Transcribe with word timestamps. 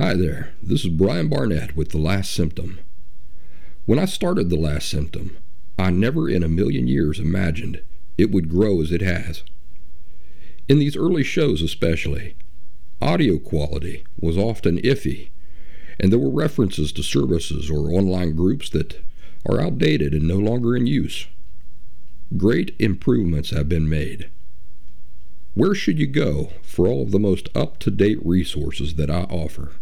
Hi 0.00 0.14
there, 0.14 0.54
this 0.62 0.82
is 0.82 0.88
Brian 0.88 1.28
Barnett 1.28 1.76
with 1.76 1.90
The 1.90 1.98
Last 1.98 2.32
Symptom. 2.32 2.80
When 3.84 3.98
I 3.98 4.06
started 4.06 4.48
The 4.48 4.56
Last 4.56 4.88
Symptom, 4.88 5.36
I 5.78 5.90
never 5.90 6.26
in 6.26 6.42
a 6.42 6.48
million 6.48 6.88
years 6.88 7.20
imagined 7.20 7.82
it 8.16 8.30
would 8.30 8.48
grow 8.48 8.80
as 8.80 8.92
it 8.92 9.02
has. 9.02 9.42
In 10.70 10.78
these 10.78 10.96
early 10.96 11.22
shows, 11.22 11.60
especially, 11.60 12.34
audio 13.02 13.38
quality 13.38 14.02
was 14.18 14.38
often 14.38 14.78
iffy, 14.78 15.28
and 15.98 16.10
there 16.10 16.18
were 16.18 16.30
references 16.30 16.92
to 16.92 17.02
services 17.02 17.70
or 17.70 17.90
online 17.90 18.34
groups 18.34 18.70
that 18.70 19.04
are 19.46 19.60
outdated 19.60 20.14
and 20.14 20.26
no 20.26 20.38
longer 20.38 20.74
in 20.74 20.86
use. 20.86 21.26
Great 22.38 22.74
improvements 22.78 23.50
have 23.50 23.68
been 23.68 23.86
made. 23.86 24.30
Where 25.52 25.74
should 25.74 25.98
you 25.98 26.06
go 26.06 26.52
for 26.62 26.88
all 26.88 27.02
of 27.02 27.10
the 27.10 27.20
most 27.20 27.50
up 27.54 27.78
to 27.80 27.90
date 27.90 28.24
resources 28.24 28.94
that 28.94 29.10
I 29.10 29.24
offer? 29.24 29.72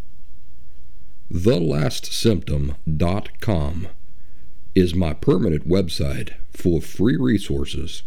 TheLastSymptom.com 1.32 3.89
is 4.75 4.94
my 4.94 5.12
permanent 5.12 5.68
website 5.68 6.32
full 6.50 6.79
of 6.79 6.86
free 6.86 7.16
resources 7.16 8.03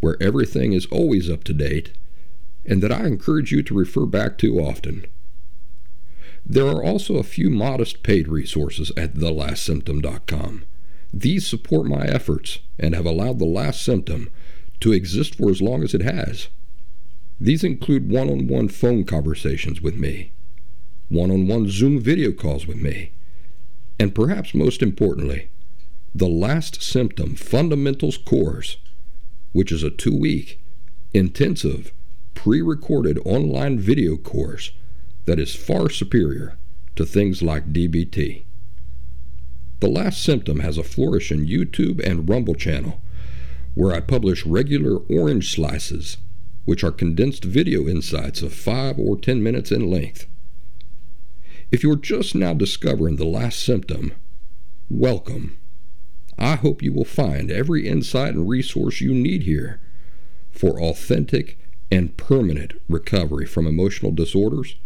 where 0.00 0.20
everything 0.20 0.72
is 0.72 0.86
always 0.86 1.30
up 1.30 1.44
to 1.44 1.52
date 1.52 1.92
and 2.64 2.82
that 2.82 2.90
I 2.90 3.06
encourage 3.06 3.52
you 3.52 3.62
to 3.62 3.74
refer 3.74 4.04
back 4.04 4.36
to 4.38 4.58
often. 4.58 5.06
There 6.44 6.66
are 6.66 6.82
also 6.82 7.18
a 7.18 7.22
few 7.22 7.50
modest 7.50 8.02
paid 8.02 8.26
resources 8.26 8.90
at 8.96 9.14
TheLastSymptom.com. 9.14 10.64
These 11.14 11.46
support 11.46 11.86
my 11.86 12.04
efforts 12.06 12.58
and 12.80 12.96
have 12.96 13.06
allowed 13.06 13.38
The 13.38 13.44
Last 13.44 13.80
Symptom 13.80 14.28
to 14.80 14.92
exist 14.92 15.36
for 15.36 15.50
as 15.50 15.62
long 15.62 15.84
as 15.84 15.94
it 15.94 16.02
has. 16.02 16.48
These 17.40 17.62
include 17.62 18.10
one 18.10 18.28
on 18.28 18.48
one 18.48 18.66
phone 18.66 19.04
conversations 19.04 19.80
with 19.80 19.94
me 19.94 20.32
one 21.08 21.30
on 21.30 21.46
one 21.46 21.68
Zoom 21.68 22.00
video 22.00 22.32
calls 22.32 22.66
with 22.66 22.78
me. 22.78 23.12
And 23.98 24.14
perhaps 24.14 24.54
most 24.54 24.82
importantly, 24.82 25.50
the 26.14 26.28
Last 26.28 26.82
Symptom 26.82 27.34
Fundamentals 27.36 28.16
course, 28.16 28.78
which 29.52 29.70
is 29.70 29.82
a 29.82 29.90
two 29.90 30.16
week, 30.16 30.60
intensive, 31.12 31.92
pre 32.34 32.62
recorded 32.62 33.18
online 33.24 33.78
video 33.78 34.16
course 34.16 34.72
that 35.26 35.38
is 35.38 35.54
far 35.54 35.88
superior 35.90 36.56
to 36.94 37.04
things 37.04 37.42
like 37.42 37.72
DBT. 37.72 38.44
The 39.80 39.88
Last 39.88 40.22
Symptom 40.22 40.60
has 40.60 40.78
a 40.78 40.82
flourishing 40.82 41.46
YouTube 41.46 42.04
and 42.04 42.28
Rumble 42.28 42.54
channel 42.54 43.00
where 43.74 43.94
I 43.94 44.00
publish 44.00 44.46
regular 44.46 44.96
orange 45.10 45.54
slices, 45.54 46.16
which 46.64 46.82
are 46.82 46.90
condensed 46.90 47.44
video 47.44 47.86
insights 47.86 48.40
of 48.40 48.54
5 48.54 48.98
or 48.98 49.18
10 49.18 49.42
minutes 49.42 49.70
in 49.70 49.90
length. 49.90 50.26
If 51.72 51.82
you're 51.82 51.96
just 51.96 52.34
now 52.36 52.54
discovering 52.54 53.16
the 53.16 53.26
last 53.26 53.60
symptom, 53.60 54.12
welcome. 54.88 55.58
I 56.38 56.54
hope 56.54 56.80
you 56.80 56.92
will 56.92 57.04
find 57.04 57.50
every 57.50 57.88
insight 57.88 58.34
and 58.34 58.48
resource 58.48 59.00
you 59.00 59.12
need 59.12 59.42
here 59.42 59.80
for 60.52 60.80
authentic 60.80 61.58
and 61.90 62.16
permanent 62.16 62.74
recovery 62.88 63.46
from 63.46 63.66
emotional 63.66 64.12
disorders 64.12 64.76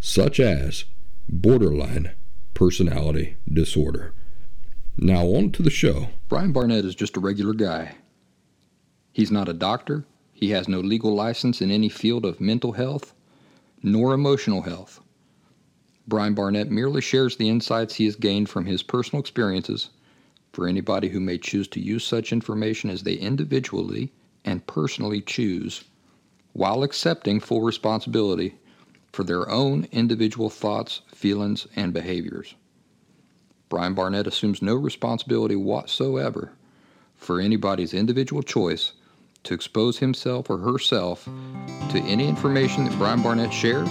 such 0.00 0.40
as 0.40 0.84
borderline 1.28 2.10
personality 2.52 3.36
disorder. 3.50 4.12
Now, 4.96 5.26
on 5.26 5.52
to 5.52 5.62
the 5.62 5.70
show. 5.70 6.08
Brian 6.28 6.52
Barnett 6.52 6.84
is 6.84 6.96
just 6.96 7.16
a 7.16 7.20
regular 7.20 7.54
guy. 7.54 7.94
He's 9.12 9.30
not 9.30 9.48
a 9.48 9.52
doctor, 9.52 10.04
he 10.32 10.50
has 10.50 10.66
no 10.66 10.80
legal 10.80 11.14
license 11.14 11.60
in 11.60 11.70
any 11.70 11.88
field 11.88 12.24
of 12.24 12.40
mental 12.40 12.72
health 12.72 13.14
nor 13.84 14.14
emotional 14.14 14.62
health. 14.62 15.00
Brian 16.08 16.32
Barnett 16.32 16.70
merely 16.70 17.02
shares 17.02 17.36
the 17.36 17.50
insights 17.50 17.94
he 17.94 18.06
has 18.06 18.16
gained 18.16 18.48
from 18.48 18.64
his 18.64 18.82
personal 18.82 19.20
experiences 19.20 19.90
for 20.54 20.66
anybody 20.66 21.10
who 21.10 21.20
may 21.20 21.36
choose 21.36 21.68
to 21.68 21.80
use 21.80 22.02
such 22.02 22.32
information 22.32 22.88
as 22.88 23.02
they 23.02 23.12
individually 23.12 24.10
and 24.42 24.66
personally 24.66 25.20
choose, 25.20 25.84
while 26.54 26.82
accepting 26.82 27.40
full 27.40 27.60
responsibility 27.60 28.54
for 29.12 29.22
their 29.22 29.50
own 29.50 29.86
individual 29.92 30.48
thoughts, 30.48 31.02
feelings, 31.14 31.66
and 31.76 31.92
behaviors. 31.92 32.54
Brian 33.68 33.92
Barnett 33.92 34.26
assumes 34.26 34.62
no 34.62 34.76
responsibility 34.76 35.56
whatsoever 35.56 36.52
for 37.16 37.38
anybody's 37.38 37.92
individual 37.92 38.42
choice 38.42 38.92
to 39.42 39.52
expose 39.52 39.98
himself 39.98 40.48
or 40.48 40.56
herself 40.56 41.26
to 41.90 41.98
any 42.06 42.26
information 42.26 42.84
that 42.84 42.96
Brian 42.96 43.22
Barnett 43.22 43.52
shares 43.52 43.90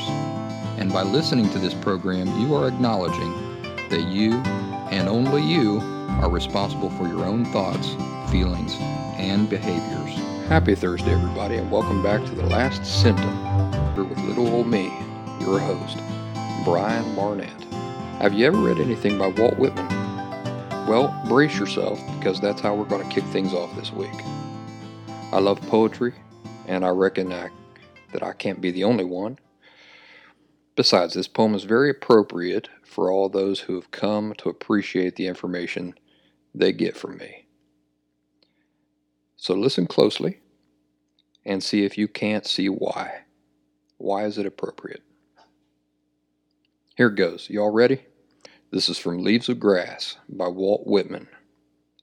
and 0.78 0.94
by 0.94 1.02
listening 1.02 1.50
to 1.50 1.58
this 1.58 1.74
program, 1.74 2.28
you 2.40 2.54
are 2.54 2.68
acknowledging 2.68 3.34
that 3.90 4.04
you 4.10 4.34
and 4.92 5.10
only 5.10 5.42
you 5.42 5.80
are 6.22 6.30
responsible 6.30 6.92
for 6.92 7.08
your 7.08 7.26
own 7.26 7.46
thoughts, 7.46 7.96
feelings, 8.32 8.76
and 9.18 9.50
behaviors. 9.50 10.14
Happy 10.48 10.76
Thursday, 10.76 11.12
everybody, 11.12 11.56
and 11.56 11.72
welcome 11.72 12.04
back 12.04 12.24
to 12.26 12.32
The 12.36 12.46
Last 12.46 12.86
Symptom. 12.86 13.74
Here 13.96 14.04
with 14.04 14.20
little 14.20 14.48
old 14.48 14.68
me, 14.68 14.86
your 15.40 15.58
host, 15.58 15.98
Brian 16.64 17.16
Barnett. 17.16 17.64
Have 18.22 18.36
you 18.36 18.46
ever 18.46 18.58
read 18.58 18.78
anything 18.78 19.18
by 19.18 19.30
Walt 19.30 19.58
Whitman? 19.58 19.88
Well, 20.88 21.20
brace 21.28 21.58
yourself 21.58 22.00
because 22.20 22.40
that's 22.40 22.62
how 22.62 22.76
we're 22.76 22.86
going 22.86 23.08
to 23.08 23.14
kick 23.14 23.24
things 23.26 23.52
off 23.52 23.76
this 23.76 23.92
week. 23.92 24.14
I 25.32 25.40
love 25.40 25.60
poetry, 25.64 26.14
and 26.68 26.86
I 26.86 26.90
reckon 26.90 27.34
I, 27.34 27.50
that 28.14 28.22
I 28.22 28.34
can't 28.34 28.62
be 28.62 28.70
the 28.70 28.84
only 28.84 29.06
one. 29.06 29.40
Besides, 30.78 31.16
this 31.16 31.28
poem 31.28 31.56
is 31.56 31.64
very 31.64 31.90
appropriate 31.90 32.70
for 32.84 33.12
all 33.12 33.30
those 33.30 33.62
who 33.62 33.74
have 33.74 33.90
come 33.90 34.36
to 34.38 34.48
appreciate 34.48 35.16
the 35.16 35.26
information 35.26 35.96
they 36.54 36.72
get 36.72 36.96
from 36.96 37.18
me. 37.18 37.48
So 39.38 39.56
listen 39.56 39.88
closely 39.88 40.40
and 41.44 41.64
see 41.64 41.84
if 41.84 41.98
you 41.98 42.08
can't 42.08 42.46
see 42.46 42.70
why. 42.70 43.24
Why 43.98 44.26
is 44.26 44.38
it 44.38 44.46
appropriate? 44.46 45.02
Here 46.96 47.10
goes. 47.10 47.50
Y'all 47.50 47.72
ready? 47.72 48.06
This 48.70 48.88
is 48.88 49.00
from 49.00 49.24
Leaves 49.24 49.50
of 49.50 49.60
Grass 49.60 50.18
by 50.30 50.48
Walt 50.48 50.86
Whitman. 50.86 51.28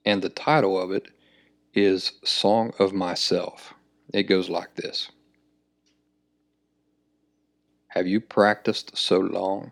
And 0.04 0.20
the 0.20 0.28
title 0.28 0.80
of 0.80 0.90
it 0.90 1.06
is 1.74 2.12
Song 2.24 2.72
of 2.80 2.92
Myself. 2.92 3.72
It 4.12 4.24
goes 4.24 4.48
like 4.48 4.74
this. 4.74 5.12
Have 7.94 8.08
you 8.08 8.20
practiced 8.20 8.96
so 8.96 9.20
long 9.20 9.70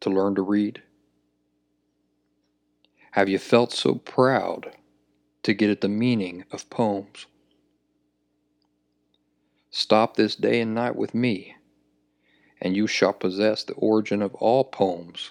to 0.00 0.10
learn 0.10 0.34
to 0.34 0.42
read? 0.42 0.82
Have 3.12 3.28
you 3.28 3.38
felt 3.38 3.72
so 3.72 3.94
proud 3.94 4.72
to 5.44 5.54
get 5.54 5.70
at 5.70 5.80
the 5.80 5.88
meaning 5.88 6.44
of 6.50 6.68
poems? 6.68 7.26
Stop 9.70 10.16
this 10.16 10.34
day 10.34 10.60
and 10.60 10.74
night 10.74 10.96
with 10.96 11.14
me, 11.14 11.54
and 12.60 12.76
you 12.76 12.88
shall 12.88 13.12
possess 13.12 13.62
the 13.62 13.74
origin 13.74 14.20
of 14.20 14.34
all 14.34 14.64
poems. 14.64 15.30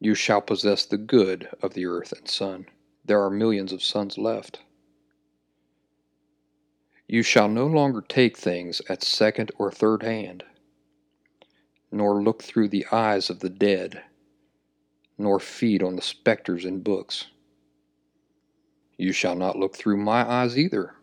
You 0.00 0.14
shall 0.14 0.40
possess 0.40 0.86
the 0.86 0.96
good 0.96 1.50
of 1.60 1.74
the 1.74 1.84
earth 1.84 2.12
and 2.12 2.26
sun. 2.26 2.68
There 3.04 3.22
are 3.22 3.28
millions 3.28 3.70
of 3.70 3.82
suns 3.82 4.16
left. 4.16 4.60
You 7.06 7.22
shall 7.22 7.48
no 7.48 7.66
longer 7.66 8.00
take 8.00 8.36
things 8.36 8.80
at 8.88 9.02
second 9.02 9.52
or 9.58 9.70
third 9.70 10.02
hand, 10.02 10.42
nor 11.92 12.22
look 12.22 12.42
through 12.42 12.68
the 12.68 12.86
eyes 12.90 13.28
of 13.28 13.40
the 13.40 13.50
dead, 13.50 14.02
nor 15.18 15.38
feed 15.38 15.82
on 15.82 15.96
the 15.96 16.02
spectres 16.02 16.64
in 16.64 16.80
books. 16.80 17.26
You 18.96 19.12
shall 19.12 19.34
not 19.34 19.58
look 19.58 19.76
through 19.76 19.98
my 19.98 20.28
eyes 20.28 20.58
either, 20.58 20.94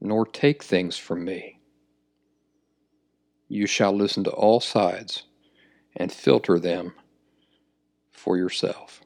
nor 0.00 0.26
take 0.26 0.62
things 0.62 0.96
from 0.96 1.24
me. 1.24 1.60
You 3.48 3.66
shall 3.66 3.92
listen 3.92 4.24
to 4.24 4.30
all 4.30 4.60
sides 4.60 5.24
and 5.96 6.12
filter 6.12 6.58
them 6.58 6.94
for 8.10 8.36
yourself. 8.36 9.02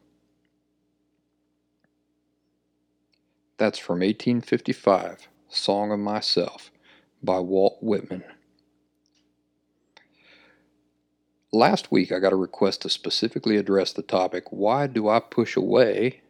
That's 3.56 3.78
from 3.78 4.00
1855, 4.00 5.28
Song 5.48 5.92
of 5.92 6.00
Myself 6.00 6.72
by 7.22 7.38
Walt 7.38 7.78
Whitman. 7.80 8.24
Last 11.52 11.92
week, 11.92 12.10
I 12.10 12.18
got 12.18 12.32
a 12.32 12.36
request 12.36 12.82
to 12.82 12.90
specifically 12.90 13.56
address 13.56 13.92
the 13.92 14.02
topic 14.02 14.46
Why 14.50 14.88
do 14.88 15.08
I 15.08 15.20
push 15.20 15.54
away 15.54 16.22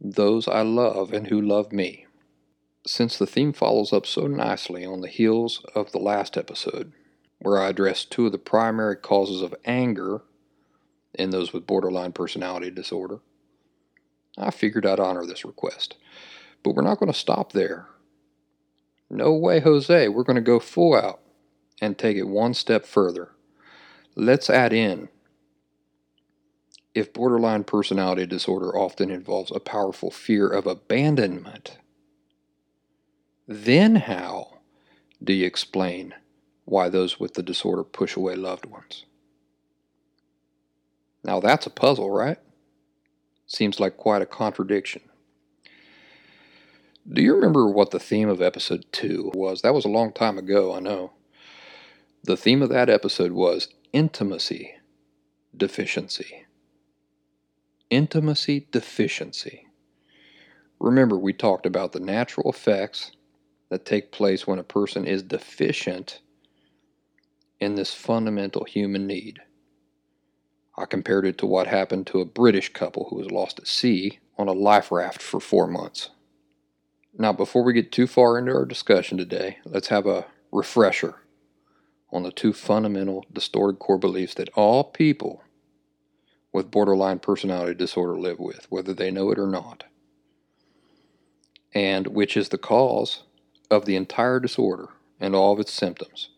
those 0.00 0.48
I 0.48 0.62
love 0.62 1.12
and 1.12 1.28
who 1.28 1.40
love 1.40 1.70
me? 1.70 2.06
Since 2.84 3.16
the 3.16 3.26
theme 3.26 3.52
follows 3.52 3.92
up 3.92 4.06
so 4.06 4.26
nicely 4.26 4.84
on 4.84 5.02
the 5.02 5.08
heels 5.08 5.64
of 5.72 5.92
the 5.92 5.98
last 5.98 6.36
episode, 6.36 6.92
where 7.38 7.60
I 7.60 7.68
addressed 7.68 8.10
two 8.10 8.26
of 8.26 8.32
the 8.32 8.38
primary 8.38 8.96
causes 8.96 9.40
of 9.40 9.54
anger 9.64 10.22
in 11.14 11.30
those 11.30 11.52
with 11.52 11.66
borderline 11.66 12.10
personality 12.10 12.72
disorder, 12.72 13.20
I 14.38 14.50
figured 14.50 14.86
I'd 14.86 15.00
honor 15.00 15.24
this 15.24 15.44
request. 15.44 15.96
But 16.62 16.74
we're 16.74 16.82
not 16.82 16.98
going 16.98 17.12
to 17.12 17.18
stop 17.18 17.52
there. 17.52 17.86
No 19.08 19.32
way, 19.34 19.60
Jose, 19.60 20.08
we're 20.08 20.24
going 20.24 20.36
to 20.36 20.42
go 20.42 20.58
full 20.58 20.94
out 20.94 21.20
and 21.80 21.96
take 21.96 22.16
it 22.16 22.28
one 22.28 22.54
step 22.54 22.84
further. 22.84 23.30
Let's 24.16 24.50
add 24.50 24.72
in 24.72 25.08
if 26.96 27.12
borderline 27.12 27.62
personality 27.62 28.24
disorder 28.24 28.74
often 28.74 29.10
involves 29.10 29.50
a 29.50 29.60
powerful 29.60 30.10
fear 30.10 30.48
of 30.48 30.66
abandonment, 30.66 31.76
then 33.46 33.96
how 33.96 34.60
do 35.22 35.34
you 35.34 35.44
explain 35.44 36.14
why 36.64 36.88
those 36.88 37.20
with 37.20 37.34
the 37.34 37.42
disorder 37.42 37.84
push 37.84 38.16
away 38.16 38.34
loved 38.34 38.64
ones? 38.64 39.04
Now 41.22 41.38
that's 41.38 41.66
a 41.66 41.70
puzzle, 41.70 42.10
right? 42.10 42.38
Seems 43.46 43.80
like 43.80 43.96
quite 43.96 44.22
a 44.22 44.26
contradiction. 44.26 45.02
Do 47.10 47.22
you 47.22 47.34
remember 47.34 47.68
what 47.70 47.92
the 47.92 48.00
theme 48.00 48.28
of 48.28 48.42
episode 48.42 48.86
2 48.92 49.32
was? 49.34 49.62
That 49.62 49.74
was 49.74 49.84
a 49.84 49.88
long 49.88 50.12
time 50.12 50.38
ago, 50.38 50.74
I 50.74 50.80
know. 50.80 51.12
The 52.24 52.36
theme 52.36 52.62
of 52.62 52.70
that 52.70 52.90
episode 52.90 53.32
was 53.32 53.68
intimacy 53.92 54.74
deficiency 55.56 56.46
intimacy 57.90 58.66
deficiency. 58.70 59.66
Remember, 60.78 61.16
we 61.16 61.32
talked 61.32 61.66
about 61.66 61.92
the 61.92 62.00
natural 62.00 62.50
effects 62.50 63.12
that 63.70 63.84
take 63.84 64.12
place 64.12 64.46
when 64.46 64.58
a 64.58 64.64
person 64.64 65.06
is 65.06 65.22
deficient 65.22 66.20
in 67.60 67.74
this 67.74 67.94
fundamental 67.94 68.64
human 68.64 69.06
need. 69.06 69.40
I 70.78 70.84
compared 70.84 71.26
it 71.26 71.38
to 71.38 71.46
what 71.46 71.66
happened 71.66 72.06
to 72.08 72.20
a 72.20 72.26
British 72.26 72.72
couple 72.72 73.06
who 73.08 73.16
was 73.16 73.30
lost 73.30 73.58
at 73.58 73.66
sea 73.66 74.18
on 74.36 74.48
a 74.48 74.52
life 74.52 74.92
raft 74.92 75.22
for 75.22 75.40
four 75.40 75.66
months. 75.66 76.10
Now, 77.18 77.32
before 77.32 77.62
we 77.62 77.72
get 77.72 77.92
too 77.92 78.06
far 78.06 78.38
into 78.38 78.52
our 78.52 78.66
discussion 78.66 79.16
today, 79.16 79.58
let's 79.64 79.88
have 79.88 80.06
a 80.06 80.26
refresher 80.52 81.14
on 82.12 82.22
the 82.22 82.30
two 82.30 82.52
fundamental 82.52 83.24
distorted 83.32 83.78
core 83.78 83.98
beliefs 83.98 84.34
that 84.34 84.50
all 84.50 84.84
people 84.84 85.42
with 86.52 86.70
borderline 86.70 87.18
personality 87.18 87.74
disorder 87.74 88.18
live 88.18 88.38
with, 88.38 88.66
whether 88.70 88.92
they 88.92 89.10
know 89.10 89.30
it 89.30 89.38
or 89.38 89.46
not, 89.46 89.84
and 91.72 92.06
which 92.08 92.36
is 92.36 92.50
the 92.50 92.58
cause 92.58 93.22
of 93.70 93.86
the 93.86 93.96
entire 93.96 94.40
disorder 94.40 94.88
and 95.18 95.34
all 95.34 95.52
of 95.52 95.60
its 95.60 95.72
symptoms. 95.72 96.30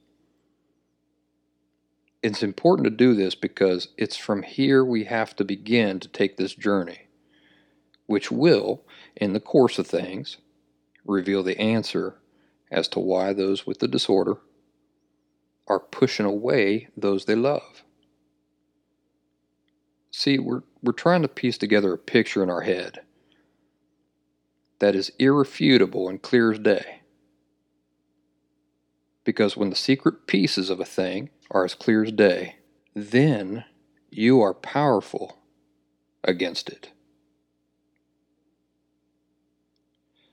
It's 2.23 2.43
important 2.43 2.85
to 2.85 2.91
do 2.91 3.15
this 3.15 3.35
because 3.35 3.89
it's 3.97 4.17
from 4.17 4.43
here 4.43 4.85
we 4.85 5.05
have 5.05 5.37
to 5.37 5.45
begin 5.45 6.01
to 6.01 6.09
take 6.09 6.37
this 6.37 6.55
journey, 6.55 7.09
which 8.07 8.33
will, 8.33 8.83
in 9.17 9.33
the 9.33 9.41
course 9.41 9.79
of 9.79 9.87
things, 9.87 10.39
reveal 11.05 11.43
the 11.43 11.59
answer 11.61 12.17
as 12.71 12.89
to 12.89 13.01
why 13.01 13.33
those 13.33 13.67
with 13.67 13.79
the 13.79 13.89
disorder 13.89 14.39
are 15.69 15.79
pushing 15.79 16.27
away 16.27 16.89
those 16.97 17.25
they 17.25 17.35
love. 17.35 17.85
See, 20.11 20.39
we're, 20.39 20.63
we're 20.83 20.93
trying 20.93 21.23
to 21.23 21.29
piece 21.29 21.59
together 21.59 21.93
a 21.93 21.99
picture 21.99 22.43
in 22.43 22.51
our 22.51 22.63
head 22.63 23.01
that 24.81 24.95
is 24.95 25.13
irrefutable 25.19 26.09
and 26.09 26.21
clear 26.21 26.53
as 26.53 26.59
day. 26.59 27.03
Because 29.25 29.57
when 29.57 29.71
the 29.71 29.77
secret 29.77 30.27
pieces 30.27 30.71
of 30.71 30.81
a 30.81 30.85
thing 30.85 31.31
are 31.51 31.65
as 31.65 31.75
clear 31.75 32.05
as 32.05 32.13
day, 32.13 32.57
then 32.95 33.65
you 34.11 34.41
are 34.41 34.55
powerful 34.55 35.39
against 36.25 36.69
it. 36.69 36.91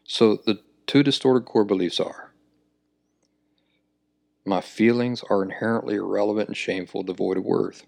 So 0.04 0.38
the 0.46 0.60
two 0.88 1.04
distorted 1.04 1.46
core 1.46 1.66
beliefs 1.66 2.00
are 2.00 2.32
my 4.48 4.62
feelings 4.62 5.24
are 5.28 5.42
inherently 5.42 5.96
irrelevant 5.96 6.50
and 6.50 6.58
shameful, 6.58 7.02
devoid 7.02 7.38
of 7.38 7.46
worth 7.46 7.84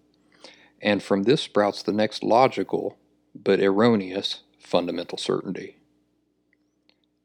and 0.81 1.01
from 1.01 1.23
this 1.23 1.41
sprouts 1.41 1.81
the 1.83 1.91
next 1.91 2.23
logical 2.23 2.97
but 3.35 3.59
erroneous 3.59 4.41
fundamental 4.59 5.17
certainty. 5.17 5.77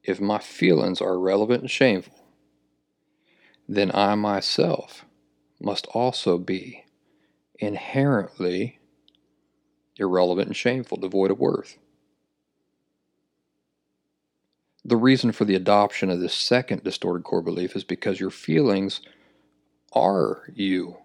If 0.02 0.20
my 0.20 0.38
feelings 0.38 1.00
are 1.00 1.14
irrelevant 1.14 1.62
and 1.62 1.70
shameful, 1.70 2.24
then 3.68 3.90
I 3.94 4.14
myself 4.14 5.04
must 5.62 5.86
also 5.88 6.38
be 6.38 6.84
inherently 7.58 8.80
irrelevant 9.96 10.48
and 10.48 10.56
shameful, 10.56 10.98
devoid 10.98 11.30
of 11.30 11.38
worth. 11.38 11.78
The 14.84 14.96
reason 14.96 15.30
for 15.30 15.44
the 15.44 15.54
adoption 15.54 16.10
of 16.10 16.20
this 16.20 16.34
second 16.34 16.82
distorted 16.82 17.22
core 17.22 17.42
belief 17.42 17.76
is 17.76 17.84
because 17.84 18.18
your 18.18 18.30
feelings 18.30 19.00
are 19.92 20.42
you. 20.52 20.96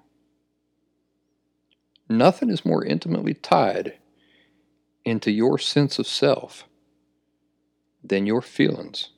Nothing 2.09 2.49
is 2.49 2.65
more 2.65 2.83
intimately 2.83 3.35
tied 3.35 3.93
into 5.05 5.29
your 5.29 5.59
sense 5.59 5.99
of 5.99 6.07
self 6.07 6.65
than 8.03 8.25
your 8.25 8.41
feelings. 8.41 9.09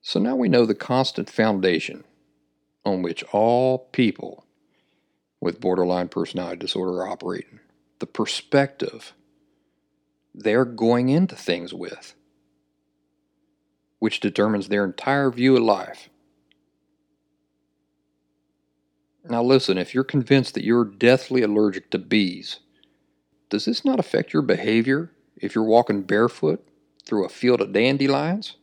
So 0.00 0.20
now 0.20 0.36
we 0.36 0.48
know 0.48 0.64
the 0.64 0.74
constant 0.74 1.28
foundation 1.28 2.04
on 2.84 3.02
which 3.02 3.22
all 3.32 3.78
people 3.92 4.44
with 5.40 5.60
borderline 5.60 6.08
personality 6.08 6.56
disorder 6.56 7.02
are 7.02 7.08
operating, 7.08 7.60
the 7.98 8.06
perspective 8.06 9.12
they're 10.34 10.64
going 10.64 11.08
into 11.08 11.36
things 11.36 11.72
with, 11.72 12.14
which 13.98 14.20
determines 14.20 14.68
their 14.68 14.84
entire 14.84 15.30
view 15.30 15.56
of 15.56 15.62
life. 15.62 16.08
Now, 19.26 19.42
listen, 19.42 19.78
if 19.78 19.94
you're 19.94 20.04
convinced 20.04 20.54
that 20.54 20.64
you're 20.64 20.84
deathly 20.84 21.42
allergic 21.42 21.90
to 21.90 21.98
bees, 21.98 22.60
does 23.48 23.64
this 23.64 23.84
not 23.84 23.98
affect 23.98 24.32
your 24.32 24.42
behavior 24.42 25.12
if 25.36 25.54
you're 25.54 25.64
walking 25.64 26.02
barefoot 26.02 26.66
through 27.06 27.24
a 27.24 27.30
field 27.30 27.60
of 27.60 27.72
dandelions? 27.72 28.56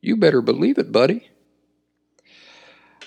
You 0.00 0.16
better 0.16 0.40
believe 0.40 0.78
it, 0.78 0.92
buddy. 0.92 1.30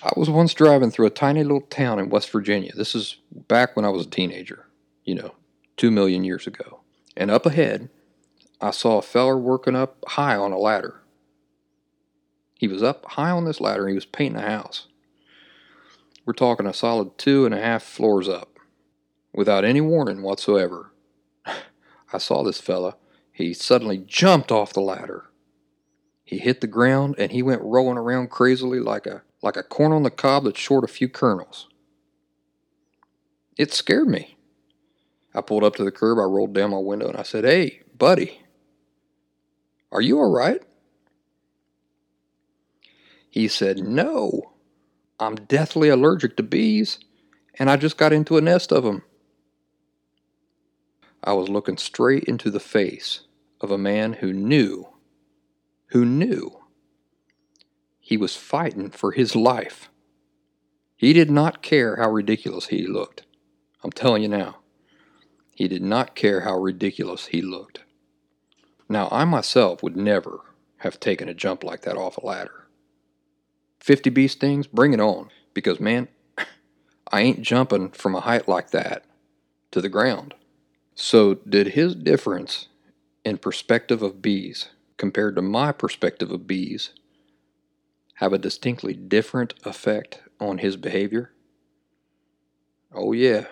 I 0.03 0.13
was 0.17 0.31
once 0.31 0.55
driving 0.55 0.89
through 0.89 1.05
a 1.05 1.11
tiny 1.11 1.43
little 1.43 1.61
town 1.61 1.99
in 1.99 2.09
West 2.09 2.31
Virginia. 2.31 2.71
This 2.75 2.95
is 2.95 3.17
back 3.31 3.75
when 3.75 3.85
I 3.85 3.89
was 3.89 4.07
a 4.07 4.09
teenager, 4.09 4.65
you 5.03 5.13
know, 5.13 5.35
two 5.77 5.91
million 5.91 6.23
years 6.23 6.47
ago. 6.47 6.79
And 7.15 7.29
up 7.29 7.45
ahead, 7.45 7.89
I 8.59 8.71
saw 8.71 8.97
a 8.97 9.03
feller 9.03 9.37
working 9.37 9.75
up 9.75 10.03
high 10.07 10.35
on 10.35 10.51
a 10.51 10.57
ladder. 10.57 11.01
He 12.57 12.67
was 12.67 12.81
up 12.81 13.05
high 13.11 13.29
on 13.29 13.45
this 13.45 13.61
ladder 13.61 13.83
and 13.83 13.91
he 13.91 13.95
was 13.95 14.05
painting 14.05 14.41
a 14.41 14.49
house. 14.49 14.87
We're 16.25 16.33
talking 16.33 16.65
a 16.65 16.73
solid 16.73 17.17
two 17.19 17.45
and 17.45 17.53
a 17.53 17.61
half 17.61 17.83
floors 17.83 18.27
up, 18.27 18.57
without 19.33 19.65
any 19.65 19.81
warning 19.81 20.23
whatsoever. 20.23 20.91
I 22.13 22.17
saw 22.17 22.43
this 22.43 22.59
fella. 22.59 22.95
He 23.31 23.53
suddenly 23.53 23.99
jumped 23.99 24.51
off 24.51 24.73
the 24.73 24.81
ladder. 24.81 25.25
He 26.23 26.39
hit 26.39 26.61
the 26.61 26.67
ground 26.67 27.15
and 27.19 27.31
he 27.31 27.43
went 27.43 27.61
rolling 27.61 27.97
around 27.97 28.31
crazily 28.31 28.79
like 28.79 29.05
a 29.05 29.21
like 29.41 29.57
a 29.57 29.63
corn 29.63 29.91
on 29.91 30.03
the 30.03 30.11
cob 30.11 30.43
that's 30.43 30.59
short 30.59 30.83
a 30.83 30.87
few 30.87 31.09
kernels. 31.09 31.67
It 33.57 33.73
scared 33.73 34.07
me. 34.07 34.37
I 35.33 35.41
pulled 35.41 35.63
up 35.63 35.75
to 35.77 35.83
the 35.83 35.91
curb, 35.91 36.19
I 36.19 36.23
rolled 36.23 36.53
down 36.53 36.71
my 36.71 36.77
window, 36.77 37.07
and 37.07 37.17
I 37.17 37.23
said, 37.23 37.45
Hey, 37.45 37.81
buddy, 37.97 38.41
are 39.91 40.01
you 40.01 40.19
all 40.19 40.31
right? 40.31 40.61
He 43.29 43.47
said, 43.47 43.79
No. 43.79 44.53
I'm 45.19 45.35
deathly 45.35 45.89
allergic 45.89 46.35
to 46.37 46.43
bees, 46.43 46.99
and 47.59 47.69
I 47.69 47.77
just 47.77 47.97
got 47.97 48.11
into 48.11 48.37
a 48.37 48.41
nest 48.41 48.71
of 48.71 48.83
them. 48.83 49.03
I 51.23 51.33
was 51.33 51.47
looking 51.47 51.77
straight 51.77 52.23
into 52.23 52.49
the 52.49 52.59
face 52.59 53.21
of 53.61 53.69
a 53.69 53.77
man 53.77 54.13
who 54.13 54.33
knew, 54.33 54.89
who 55.87 56.03
knew 56.03 56.60
he 58.01 58.17
was 58.17 58.35
fighting 58.35 58.89
for 58.89 59.11
his 59.11 59.35
life. 59.35 59.89
He 60.97 61.13
did 61.13 61.31
not 61.31 61.61
care 61.61 61.95
how 61.95 62.09
ridiculous 62.09 62.67
he 62.67 62.85
looked. 62.85 63.23
I'm 63.83 63.91
telling 63.91 64.23
you 64.23 64.27
now. 64.27 64.57
He 65.55 65.67
did 65.67 65.83
not 65.83 66.15
care 66.15 66.41
how 66.41 66.57
ridiculous 66.57 67.27
he 67.27 67.41
looked. 67.41 67.83
Now, 68.89 69.07
I 69.11 69.23
myself 69.25 69.81
would 69.83 69.95
never 69.95 70.41
have 70.77 70.99
taken 70.99 71.29
a 71.29 71.33
jump 71.33 71.63
like 71.63 71.81
that 71.81 71.95
off 71.95 72.17
a 72.17 72.25
ladder. 72.25 72.67
50 73.79 74.09
bee 74.09 74.27
stings, 74.27 74.67
bring 74.67 74.93
it 74.93 74.99
on. 74.99 75.29
Because, 75.53 75.79
man, 75.79 76.07
I 77.11 77.21
ain't 77.21 77.41
jumping 77.41 77.91
from 77.91 78.15
a 78.15 78.21
height 78.21 78.47
like 78.47 78.71
that 78.71 79.05
to 79.71 79.81
the 79.81 79.89
ground. 79.89 80.33
So, 80.95 81.35
did 81.35 81.69
his 81.69 81.95
difference 81.95 82.67
in 83.23 83.37
perspective 83.37 84.01
of 84.01 84.21
bees 84.21 84.69
compared 84.97 85.35
to 85.35 85.41
my 85.41 85.71
perspective 85.71 86.31
of 86.31 86.47
bees 86.47 86.91
have 88.21 88.33
a 88.33 88.37
distinctly 88.37 88.93
different 88.93 89.55
effect 89.65 90.21
on 90.39 90.59
his 90.59 90.77
behavior? 90.77 91.31
Oh, 92.93 93.13
yeah. 93.13 93.47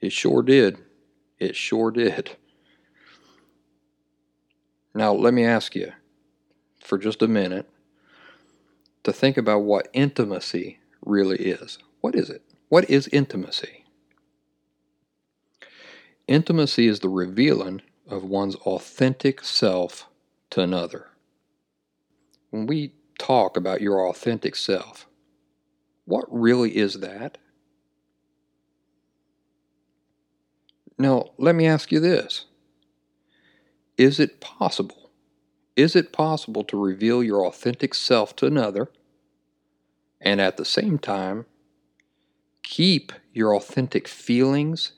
It 0.00 0.10
sure 0.10 0.42
did. 0.42 0.78
It 1.38 1.54
sure 1.54 1.90
did. 1.90 2.36
Now, 4.94 5.12
let 5.12 5.34
me 5.34 5.44
ask 5.44 5.74
you 5.74 5.92
for 6.82 6.96
just 6.96 7.20
a 7.20 7.28
minute 7.28 7.68
to 9.04 9.12
think 9.12 9.36
about 9.36 9.60
what 9.60 9.88
intimacy 9.92 10.78
really 11.04 11.36
is. 11.36 11.78
What 12.00 12.14
is 12.14 12.30
it? 12.30 12.42
What 12.70 12.88
is 12.88 13.06
intimacy? 13.08 13.84
Intimacy 16.26 16.86
is 16.86 17.00
the 17.00 17.10
revealing 17.10 17.82
of 18.08 18.24
one's 18.24 18.54
authentic 18.56 19.44
self 19.44 20.08
to 20.50 20.62
another. 20.62 21.08
When 22.48 22.66
we 22.66 22.94
talk 23.22 23.56
about 23.56 23.80
your 23.80 24.08
authentic 24.08 24.56
self, 24.56 25.06
what 26.04 26.24
really 26.28 26.76
is 26.76 26.94
that? 26.94 27.38
Now, 30.98 31.30
let 31.38 31.54
me 31.54 31.66
ask 31.66 31.92
you 31.92 32.00
this 32.00 32.46
Is 33.96 34.18
it 34.18 34.40
possible? 34.40 35.10
Is 35.76 35.96
it 35.96 36.12
possible 36.12 36.64
to 36.64 36.76
reveal 36.76 37.22
your 37.22 37.46
authentic 37.46 37.94
self 37.94 38.36
to 38.36 38.46
another 38.46 38.90
and 40.20 40.40
at 40.40 40.58
the 40.58 40.64
same 40.64 40.98
time 40.98 41.46
keep 42.62 43.12
your 43.32 43.54
authentic 43.54 44.06
feelings 44.06 44.92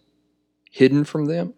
hidden 0.70 1.04
from 1.04 1.26
them? 1.26 1.54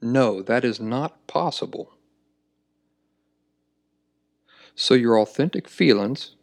No, 0.00 0.42
that 0.42 0.64
is 0.64 0.80
not 0.80 1.26
possible. 1.26 1.97
So, 4.80 4.94
your 4.94 5.18
authentic 5.18 5.68
feelings 5.68 6.36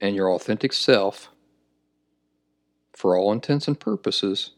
and 0.00 0.16
your 0.16 0.32
authentic 0.32 0.72
self, 0.72 1.28
for 2.94 3.14
all 3.14 3.30
intents 3.30 3.68
and 3.68 3.78
purposes, 3.78 4.52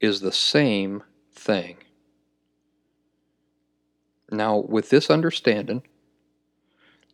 is 0.00 0.22
the 0.22 0.32
same 0.32 1.02
thing. 1.30 1.76
Now, 4.30 4.56
with 4.56 4.88
this 4.88 5.10
understanding, 5.10 5.82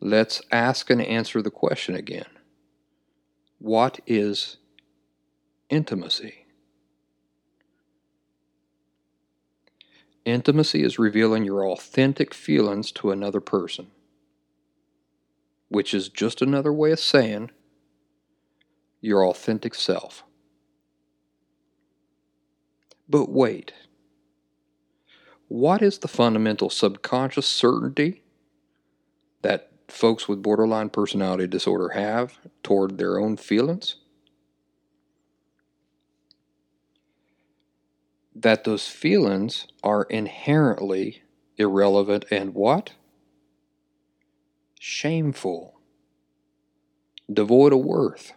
let's 0.00 0.42
ask 0.52 0.90
and 0.90 1.02
answer 1.02 1.42
the 1.42 1.50
question 1.50 1.96
again 1.96 2.30
What 3.58 3.99
is 4.06 4.58
intimacy? 5.68 6.46
Intimacy 10.25 10.84
is 10.84 11.00
revealing 11.00 11.44
your 11.44 11.66
authentic 11.66 12.32
feelings 12.32 12.92
to 12.92 13.11
another 13.11 13.40
person, 13.40 13.88
which 15.73 15.95
is 15.95 16.09
just 16.09 16.43
another 16.43 16.73
way 16.73 16.93
of 16.93 17.00
saying 17.00 17.50
your 19.00 19.26
authentic 19.26 19.75
self. 19.75 20.25
But 23.09 23.31
wait, 23.31 23.73
what 25.49 25.83
is 25.83 25.99
the 25.99 26.09
fundamental 26.09 26.71
subconscious 26.71 27.47
certainty 27.47 28.23
that 29.43 29.71
folks 29.88 30.29
with 30.29 30.43
borderline 30.43 30.88
personality 30.88 31.47
disorder 31.47 31.91
have 31.91 32.38
toward 32.62 32.99
their 32.99 33.19
own 33.19 33.37
feelings? 33.37 33.97
that 38.35 38.64
those 38.64 38.88
feelings 38.88 39.67
are 39.83 40.05
inherently 40.05 41.23
irrelevant 41.57 42.25
and 42.31 42.55
what? 42.55 42.93
Shameful, 44.85 45.79
devoid 47.33 47.73
of 47.73 47.79
worth. 47.85 48.33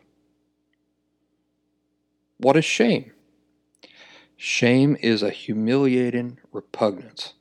What 2.38 2.56
is 2.56 2.64
shame? 2.64 3.14
Shame 4.38 4.96
is 5.02 5.24
a 5.24 5.32
humiliating 5.32 6.38
repugnance. 6.52 7.34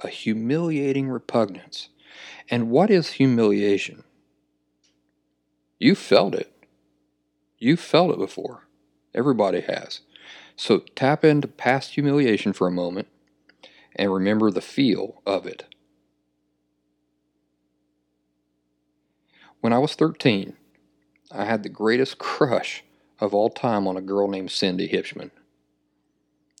A 0.00 0.08
humiliating 0.08 1.10
repugnance. 1.10 1.90
And 2.48 2.70
what 2.70 2.88
is 2.88 3.10
humiliation? 3.10 4.04
You 5.78 5.94
felt 5.94 6.34
it. 6.34 6.50
You 7.58 7.76
felt 7.76 8.10
it 8.10 8.18
before. 8.18 8.66
Everybody 9.14 9.60
has. 9.60 10.00
So 10.56 10.78
tap 10.78 11.26
into 11.26 11.46
past 11.46 11.90
humiliation 11.92 12.54
for 12.54 12.66
a 12.66 12.72
moment 12.72 13.08
and 13.94 14.10
remember 14.10 14.50
the 14.50 14.62
feel 14.62 15.20
of 15.26 15.46
it. 15.46 15.73
When 19.64 19.72
I 19.72 19.78
was 19.78 19.94
13, 19.94 20.58
I 21.32 21.46
had 21.46 21.62
the 21.62 21.70
greatest 21.70 22.18
crush 22.18 22.84
of 23.18 23.32
all 23.32 23.48
time 23.48 23.88
on 23.88 23.96
a 23.96 24.02
girl 24.02 24.28
named 24.28 24.50
Cindy 24.50 24.90
Hipschman. 24.90 25.30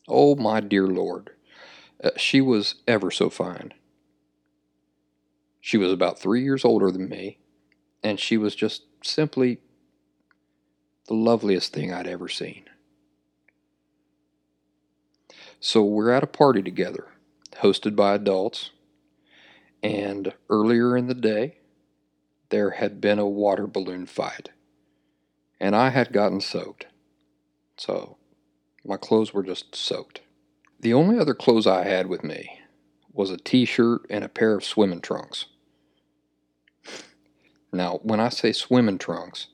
Oh, 0.08 0.36
my 0.36 0.60
dear 0.60 0.86
Lord, 0.86 1.28
uh, 2.02 2.12
she 2.16 2.40
was 2.40 2.76
ever 2.88 3.10
so 3.10 3.28
fine. 3.28 3.74
She 5.60 5.76
was 5.76 5.92
about 5.92 6.18
three 6.18 6.42
years 6.42 6.64
older 6.64 6.90
than 6.90 7.10
me, 7.10 7.36
and 8.02 8.18
she 8.18 8.38
was 8.38 8.54
just 8.54 8.84
simply 9.02 9.58
the 11.06 11.12
loveliest 11.12 11.74
thing 11.74 11.92
I'd 11.92 12.06
ever 12.06 12.30
seen. 12.30 12.64
So 15.60 15.84
we're 15.84 16.10
at 16.10 16.24
a 16.24 16.26
party 16.26 16.62
together, 16.62 17.08
hosted 17.62 17.96
by 17.96 18.14
adults, 18.14 18.70
and 19.82 20.32
earlier 20.48 20.96
in 20.96 21.08
the 21.08 21.14
day, 21.14 21.58
there 22.50 22.70
had 22.70 23.00
been 23.00 23.18
a 23.18 23.26
water 23.26 23.66
balloon 23.66 24.06
fight, 24.06 24.50
and 25.60 25.74
I 25.74 25.90
had 25.90 26.12
gotten 26.12 26.40
soaked. 26.40 26.86
So 27.76 28.16
my 28.84 28.96
clothes 28.96 29.32
were 29.32 29.42
just 29.42 29.74
soaked. 29.74 30.20
The 30.80 30.94
only 30.94 31.18
other 31.18 31.34
clothes 31.34 31.66
I 31.66 31.84
had 31.84 32.06
with 32.08 32.22
me 32.22 32.60
was 33.12 33.30
a 33.30 33.36
t 33.36 33.64
shirt 33.64 34.06
and 34.10 34.24
a 34.24 34.28
pair 34.28 34.54
of 34.54 34.64
swimming 34.64 35.00
trunks. 35.00 35.46
Now, 37.72 37.98
when 38.02 38.20
I 38.20 38.28
say 38.28 38.52
swimming 38.52 38.98
trunks, 38.98 39.48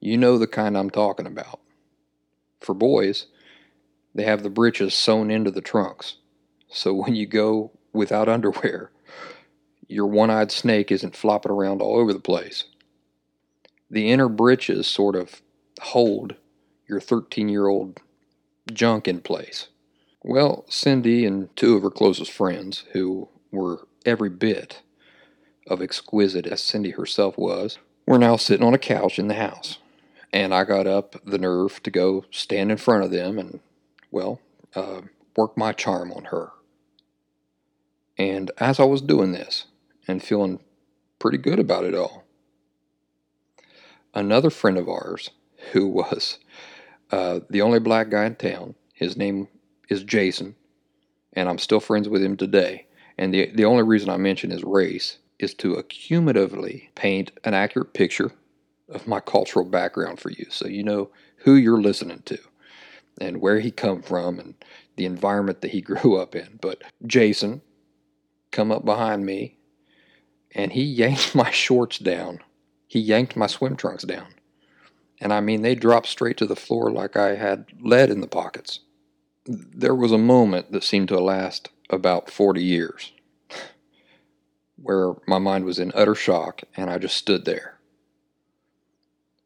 you 0.00 0.16
know 0.16 0.38
the 0.38 0.46
kind 0.46 0.76
I'm 0.76 0.90
talking 0.90 1.26
about. 1.26 1.60
For 2.60 2.74
boys, 2.74 3.26
they 4.14 4.24
have 4.24 4.42
the 4.42 4.50
breeches 4.50 4.94
sewn 4.94 5.30
into 5.30 5.50
the 5.50 5.60
trunks. 5.60 6.16
So 6.68 6.94
when 6.94 7.14
you 7.14 7.26
go 7.26 7.72
without 7.92 8.28
underwear, 8.30 8.90
your 9.88 10.06
one 10.06 10.30
eyed 10.30 10.50
snake 10.50 10.90
isn't 10.90 11.16
flopping 11.16 11.52
around 11.52 11.80
all 11.80 11.98
over 11.98 12.12
the 12.12 12.20
place. 12.20 12.64
The 13.90 14.10
inner 14.10 14.28
breeches 14.28 14.86
sort 14.86 15.16
of 15.16 15.42
hold 15.80 16.34
your 16.88 17.00
13 17.00 17.48
year 17.48 17.68
old 17.68 18.00
junk 18.72 19.08
in 19.08 19.20
place. 19.20 19.68
Well, 20.22 20.64
Cindy 20.68 21.26
and 21.26 21.54
two 21.56 21.76
of 21.76 21.82
her 21.82 21.90
closest 21.90 22.32
friends, 22.32 22.84
who 22.92 23.28
were 23.52 23.86
every 24.06 24.30
bit 24.30 24.82
of 25.66 25.82
exquisite 25.82 26.46
as 26.46 26.62
Cindy 26.62 26.90
herself 26.90 27.36
was, 27.36 27.78
were 28.06 28.18
now 28.18 28.36
sitting 28.36 28.66
on 28.66 28.74
a 28.74 28.78
couch 28.78 29.18
in 29.18 29.28
the 29.28 29.34
house. 29.34 29.78
And 30.32 30.52
I 30.52 30.64
got 30.64 30.86
up 30.86 31.16
the 31.24 31.38
nerve 31.38 31.82
to 31.84 31.90
go 31.90 32.24
stand 32.30 32.72
in 32.72 32.78
front 32.78 33.04
of 33.04 33.10
them 33.10 33.38
and 33.38 33.60
well, 34.10 34.40
uh, 34.74 35.02
work 35.36 35.56
my 35.56 35.72
charm 35.72 36.12
on 36.12 36.24
her. 36.26 36.50
And 38.16 38.50
as 38.58 38.80
I 38.80 38.84
was 38.84 39.00
doing 39.00 39.32
this 39.32 39.66
and 40.06 40.22
feeling 40.22 40.60
pretty 41.18 41.38
good 41.38 41.58
about 41.58 41.84
it 41.84 41.94
all, 41.94 42.24
another 44.14 44.50
friend 44.50 44.78
of 44.78 44.88
ours 44.88 45.30
who 45.72 45.86
was 45.86 46.38
uh, 47.10 47.40
the 47.50 47.62
only 47.62 47.78
black 47.78 48.10
guy 48.10 48.24
in 48.24 48.34
town, 48.34 48.74
his 48.92 49.16
name 49.16 49.48
is 49.88 50.02
Jason, 50.02 50.54
and 51.32 51.48
I'm 51.48 51.58
still 51.58 51.80
friends 51.80 52.08
with 52.08 52.22
him 52.22 52.36
today. 52.36 52.86
And 53.16 53.32
the, 53.32 53.50
the 53.54 53.64
only 53.64 53.82
reason 53.82 54.10
I 54.10 54.16
mention 54.16 54.50
his 54.50 54.64
race 54.64 55.18
is 55.38 55.54
to 55.54 55.74
accumulatively 55.74 56.88
paint 56.94 57.32
an 57.44 57.54
accurate 57.54 57.92
picture 57.92 58.32
of 58.88 59.06
my 59.06 59.20
cultural 59.20 59.64
background 59.64 60.20
for 60.20 60.30
you 60.30 60.46
so 60.50 60.66
you 60.66 60.82
know 60.82 61.10
who 61.38 61.54
you're 61.54 61.80
listening 61.80 62.22
to 62.26 62.38
and 63.20 63.40
where 63.40 63.60
he 63.60 63.70
come 63.70 64.02
from 64.02 64.38
and 64.38 64.54
the 64.96 65.06
environment 65.06 65.60
that 65.60 65.70
he 65.70 65.80
grew 65.80 66.16
up 66.16 66.34
in. 66.34 66.58
But 66.60 66.82
Jason 67.06 67.62
come 68.50 68.70
up 68.70 68.84
behind 68.84 69.26
me 69.26 69.58
and 70.54 70.72
he 70.72 70.82
yanked 70.82 71.34
my 71.34 71.50
shorts 71.50 71.98
down. 71.98 72.40
He 72.86 73.00
yanked 73.00 73.36
my 73.36 73.46
swim 73.46 73.76
trunks 73.76 74.04
down. 74.04 74.28
And 75.20 75.32
I 75.32 75.40
mean, 75.40 75.62
they 75.62 75.74
dropped 75.74 76.06
straight 76.06 76.36
to 76.38 76.46
the 76.46 76.56
floor 76.56 76.90
like 76.90 77.16
I 77.16 77.36
had 77.36 77.66
lead 77.80 78.10
in 78.10 78.20
the 78.20 78.26
pockets. 78.26 78.80
There 79.46 79.94
was 79.94 80.12
a 80.12 80.18
moment 80.18 80.72
that 80.72 80.84
seemed 80.84 81.08
to 81.08 81.20
last 81.20 81.70
about 81.90 82.30
40 82.30 82.62
years 82.62 83.12
where 84.76 85.14
my 85.26 85.38
mind 85.38 85.64
was 85.64 85.78
in 85.78 85.92
utter 85.94 86.14
shock 86.14 86.62
and 86.76 86.90
I 86.90 86.98
just 86.98 87.16
stood 87.16 87.44
there. 87.44 87.78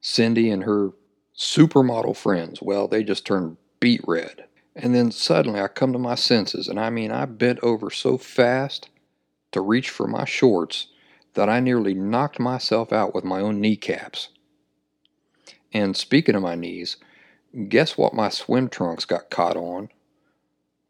Cindy 0.00 0.50
and 0.50 0.64
her 0.64 0.90
supermodel 1.36 2.16
friends, 2.16 2.62
well, 2.62 2.88
they 2.88 3.02
just 3.02 3.26
turned 3.26 3.56
beet 3.80 4.00
red. 4.06 4.44
And 4.74 4.94
then 4.94 5.10
suddenly 5.10 5.60
I 5.60 5.68
come 5.68 5.92
to 5.92 5.98
my 5.98 6.14
senses, 6.14 6.68
and 6.68 6.78
I 6.78 6.88
mean, 6.88 7.10
I 7.10 7.24
bent 7.24 7.58
over 7.64 7.90
so 7.90 8.16
fast 8.16 8.88
to 9.50 9.60
reach 9.60 9.90
for 9.90 10.06
my 10.06 10.24
shorts 10.24 10.86
that 11.34 11.48
I 11.48 11.60
nearly 11.60 11.94
knocked 11.94 12.40
myself 12.40 12.92
out 12.92 13.14
with 13.14 13.24
my 13.24 13.40
own 13.40 13.60
kneecaps. 13.60 14.28
And 15.72 15.96
speaking 15.96 16.34
of 16.34 16.42
my 16.42 16.54
knees, 16.54 16.96
guess 17.68 17.98
what 17.98 18.14
my 18.14 18.28
swim 18.28 18.68
trunks 18.68 19.04
got 19.04 19.30
caught 19.30 19.56
on 19.56 19.90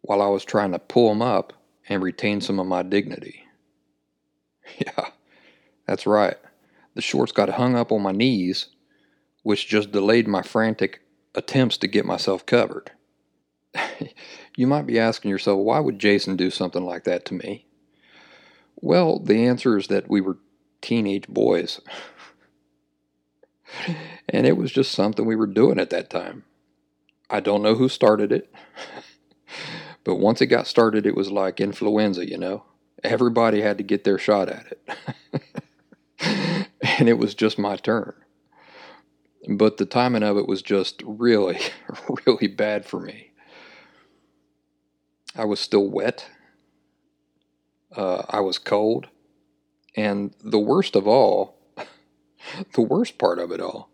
while 0.02 0.22
I 0.22 0.28
was 0.28 0.44
trying 0.44 0.72
to 0.72 0.78
pull 0.78 1.10
them 1.10 1.22
up 1.22 1.52
and 1.88 2.02
retain 2.02 2.40
some 2.40 2.60
of 2.60 2.66
my 2.66 2.82
dignity? 2.82 3.44
Yeah, 4.78 5.06
That's 5.86 6.06
right. 6.06 6.36
The 6.94 7.02
shorts 7.02 7.32
got 7.32 7.48
hung 7.50 7.76
up 7.76 7.92
on 7.92 8.02
my 8.02 8.12
knees, 8.12 8.66
which 9.44 9.68
just 9.68 9.92
delayed 9.92 10.28
my 10.28 10.42
frantic 10.42 11.00
attempts 11.34 11.78
to 11.78 11.88
get 11.88 12.04
myself 12.06 12.44
covered. 12.46 12.92
you 14.56 14.66
might 14.66 14.86
be 14.86 14.98
asking 14.98 15.30
yourself, 15.30 15.58
why 15.60 15.80
would 15.80 15.98
Jason 16.00 16.36
do 16.36 16.50
something 16.50 16.84
like 16.84 17.04
that 17.04 17.24
to 17.26 17.34
me? 17.34 17.67
Well, 18.80 19.18
the 19.18 19.44
answer 19.44 19.76
is 19.76 19.88
that 19.88 20.08
we 20.08 20.20
were 20.20 20.38
teenage 20.80 21.26
boys. 21.28 21.80
and 24.28 24.46
it 24.46 24.56
was 24.56 24.70
just 24.70 24.92
something 24.92 25.26
we 25.26 25.36
were 25.36 25.46
doing 25.46 25.78
at 25.78 25.90
that 25.90 26.10
time. 26.10 26.44
I 27.28 27.40
don't 27.40 27.62
know 27.62 27.74
who 27.74 27.88
started 27.88 28.32
it, 28.32 28.52
but 30.04 30.16
once 30.16 30.40
it 30.40 30.46
got 30.46 30.66
started, 30.66 31.06
it 31.06 31.16
was 31.16 31.30
like 31.30 31.60
influenza, 31.60 32.26
you 32.26 32.38
know? 32.38 32.64
Everybody 33.04 33.60
had 33.60 33.78
to 33.78 33.84
get 33.84 34.04
their 34.04 34.18
shot 34.18 34.48
at 34.48 34.66
it. 34.72 36.68
and 36.98 37.08
it 37.08 37.18
was 37.18 37.34
just 37.34 37.58
my 37.58 37.76
turn. 37.76 38.14
But 39.48 39.76
the 39.76 39.86
timing 39.86 40.22
of 40.22 40.36
it 40.36 40.48
was 40.48 40.62
just 40.62 41.02
really, 41.04 41.58
really 42.26 42.48
bad 42.48 42.86
for 42.86 43.00
me. 43.00 43.32
I 45.36 45.44
was 45.44 45.60
still 45.60 45.88
wet. 45.88 46.28
Uh, 47.94 48.22
I 48.28 48.40
was 48.40 48.58
cold. 48.58 49.08
And 49.96 50.34
the 50.44 50.58
worst 50.58 50.94
of 50.94 51.08
all, 51.08 51.56
the 52.74 52.82
worst 52.82 53.18
part 53.18 53.38
of 53.38 53.50
it 53.50 53.60
all, 53.60 53.90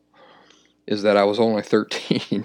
is 0.87 1.03
that 1.03 1.17
I 1.17 1.25
was 1.25 1.41
only 1.41 1.63
13. 1.63 2.45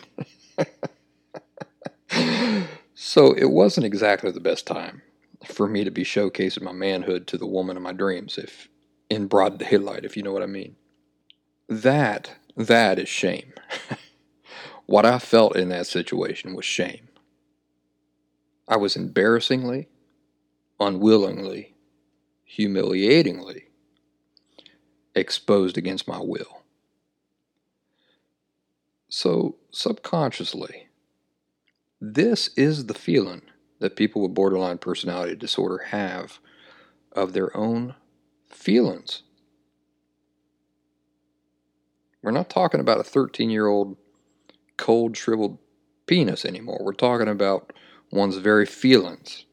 so 2.95 3.33
it 3.33 3.51
wasn't 3.51 3.85
exactly 3.85 4.31
the 4.31 4.39
best 4.39 4.65
time 4.65 5.01
for 5.45 5.67
me 5.67 5.83
to 5.83 5.91
be 5.91 6.03
showcasing 6.03 6.61
my 6.61 6.71
manhood 6.71 7.27
to 7.27 7.37
the 7.37 7.47
woman 7.47 7.77
of 7.77 7.83
my 7.83 7.93
dreams, 7.93 8.37
if 8.37 8.67
in 9.09 9.27
broad 9.27 9.57
daylight, 9.59 10.05
if 10.05 10.15
you 10.15 10.23
know 10.23 10.31
what 10.31 10.43
I 10.43 10.47
mean. 10.47 10.75
That, 11.67 12.31
that 12.55 12.99
is 12.99 13.09
shame. 13.09 13.53
what 14.85 15.05
I 15.05 15.19
felt 15.19 15.55
in 15.55 15.69
that 15.69 15.87
situation 15.87 16.55
was 16.55 16.65
shame. 16.65 17.09
I 18.67 18.77
was 18.77 18.95
embarrassingly, 18.95 19.87
unwillingly, 20.79 21.75
humiliatingly 22.43 23.69
exposed 25.15 25.77
against 25.77 26.07
my 26.07 26.19
will. 26.19 26.63
So, 29.09 29.57
subconsciously, 29.71 30.87
this 31.99 32.49
is 32.55 32.85
the 32.85 32.93
feeling 32.93 33.41
that 33.79 33.95
people 33.95 34.21
with 34.21 34.33
borderline 34.33 34.77
personality 34.77 35.35
disorder 35.35 35.85
have 35.89 36.39
of 37.11 37.33
their 37.33 37.55
own 37.57 37.95
feelings. 38.49 39.23
We're 42.21 42.31
not 42.31 42.49
talking 42.49 42.79
about 42.79 42.99
a 42.99 43.03
13 43.03 43.49
year 43.49 43.67
old 43.67 43.97
cold, 44.77 45.15
shriveled 45.15 45.57
penis 46.05 46.45
anymore. 46.45 46.79
We're 46.81 46.93
talking 46.93 47.27
about 47.27 47.73
one's 48.11 48.37
very 48.37 48.65
feelings. 48.65 49.45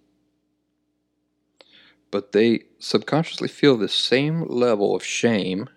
But 2.11 2.33
they 2.33 2.65
subconsciously 2.79 3.49
feel 3.49 3.77
the 3.77 3.89
same 3.89 4.47
level 4.49 4.95
of 4.95 5.05
shame 5.05 5.69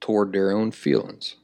toward 0.00 0.32
their 0.32 0.50
own 0.50 0.70
feelings. 0.70 1.36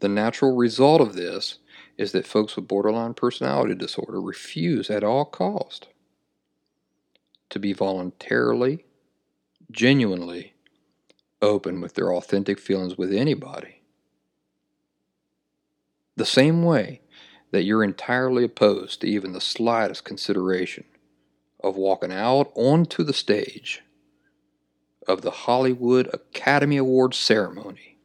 The 0.00 0.08
natural 0.08 0.54
result 0.54 1.00
of 1.00 1.14
this 1.14 1.58
is 1.96 2.12
that 2.12 2.26
folks 2.26 2.56
with 2.56 2.68
borderline 2.68 3.14
personality 3.14 3.74
disorder 3.74 4.20
refuse 4.20 4.90
at 4.90 5.04
all 5.04 5.24
cost 5.24 5.88
to 7.50 7.58
be 7.58 7.72
voluntarily, 7.72 8.84
genuinely 9.70 10.54
open 11.40 11.80
with 11.80 11.94
their 11.94 12.12
authentic 12.12 12.58
feelings 12.58 12.98
with 12.98 13.12
anybody. 13.12 13.82
The 16.16 16.26
same 16.26 16.64
way 16.64 17.00
that 17.50 17.64
you're 17.64 17.84
entirely 17.84 18.44
opposed 18.44 19.00
to 19.00 19.06
even 19.06 19.32
the 19.32 19.40
slightest 19.40 20.04
consideration 20.04 20.84
of 21.64 21.76
walking 21.76 22.12
out 22.12 22.52
onto 22.54 23.02
the 23.02 23.14
stage 23.14 23.82
of 25.08 25.22
the 25.22 25.30
Hollywood 25.30 26.10
Academy 26.12 26.76
Awards 26.76 27.16
ceremony 27.16 27.96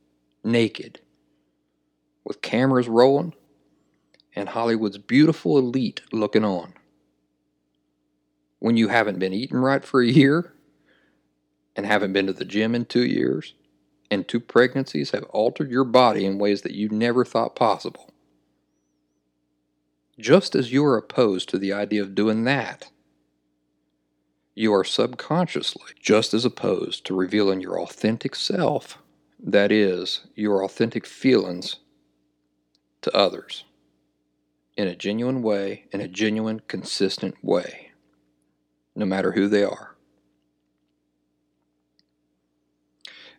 naked 0.45 1.01
with 2.23 2.41
cameras 2.41 2.87
rolling 2.87 3.33
and 4.33 4.49
Hollywood's 4.49 4.97
beautiful 4.97 5.57
elite 5.57 6.01
looking 6.13 6.45
on. 6.45 6.73
When 8.59 8.77
you 8.77 8.87
haven't 8.87 9.19
been 9.19 9.33
eating 9.33 9.57
right 9.57 9.83
for 9.83 10.01
a 10.01 10.07
year 10.07 10.53
and 11.75 11.85
haven't 11.85 12.13
been 12.13 12.27
to 12.27 12.33
the 12.33 12.45
gym 12.45 12.73
in 12.73 12.85
two 12.85 13.05
years, 13.05 13.55
and 14.09 14.27
two 14.27 14.39
pregnancies 14.39 15.11
have 15.11 15.23
altered 15.25 15.69
your 15.69 15.83
body 15.83 16.25
in 16.25 16.39
ways 16.39 16.61
that 16.61 16.73
you 16.73 16.87
never 16.89 17.25
thought 17.25 17.55
possible. 17.55 18.11
Just 20.17 20.55
as 20.55 20.71
you 20.71 20.83
are 20.85 20.97
opposed 20.97 21.49
to 21.49 21.57
the 21.57 21.73
idea 21.73 22.01
of 22.01 22.15
doing 22.15 22.45
that, 22.45 22.89
you 24.59 24.73
are 24.73 24.83
subconsciously 24.83 25.93
just 26.01 26.33
as 26.33 26.43
opposed 26.43 27.05
to 27.05 27.15
revealing 27.15 27.61
your 27.61 27.79
authentic 27.79 28.35
self, 28.35 28.97
that 29.41 29.71
is, 29.71 30.27
your 30.35 30.65
authentic 30.65 31.05
feelings, 31.05 31.77
to 33.01 33.15
others 33.15 33.63
in 34.75 34.85
a 34.85 34.97
genuine 34.97 35.41
way, 35.41 35.85
in 35.93 36.01
a 36.01 36.09
genuine, 36.09 36.59
consistent 36.67 37.41
way, 37.41 37.91
no 38.97 39.05
matter 39.05 39.31
who 39.31 39.47
they 39.47 39.63
are. 39.63 39.95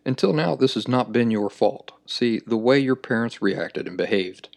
Until 0.03 0.33
now, 0.33 0.55
this 0.55 0.73
has 0.73 0.87
not 0.87 1.11
been 1.11 1.29
your 1.29 1.51
fault. 1.51 1.91
See, 2.07 2.41
the 2.47 2.57
way 2.57 2.79
your 2.79 2.95
parents 2.95 3.43
reacted 3.43 3.87
and 3.87 3.95
behaved 3.95 4.49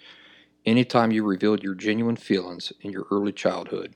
anytime 0.64 1.10
you 1.10 1.24
revealed 1.24 1.62
your 1.62 1.74
genuine 1.74 2.16
feelings 2.16 2.72
in 2.80 2.90
your 2.90 3.04
early 3.10 3.32
childhood 3.32 3.94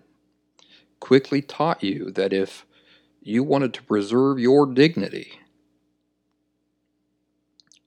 quickly 1.00 1.42
taught 1.42 1.82
you 1.82 2.10
that 2.12 2.32
if 2.32 2.66
you 3.20 3.42
wanted 3.42 3.74
to 3.74 3.82
preserve 3.82 4.38
your 4.38 4.66
dignity, 4.66 5.40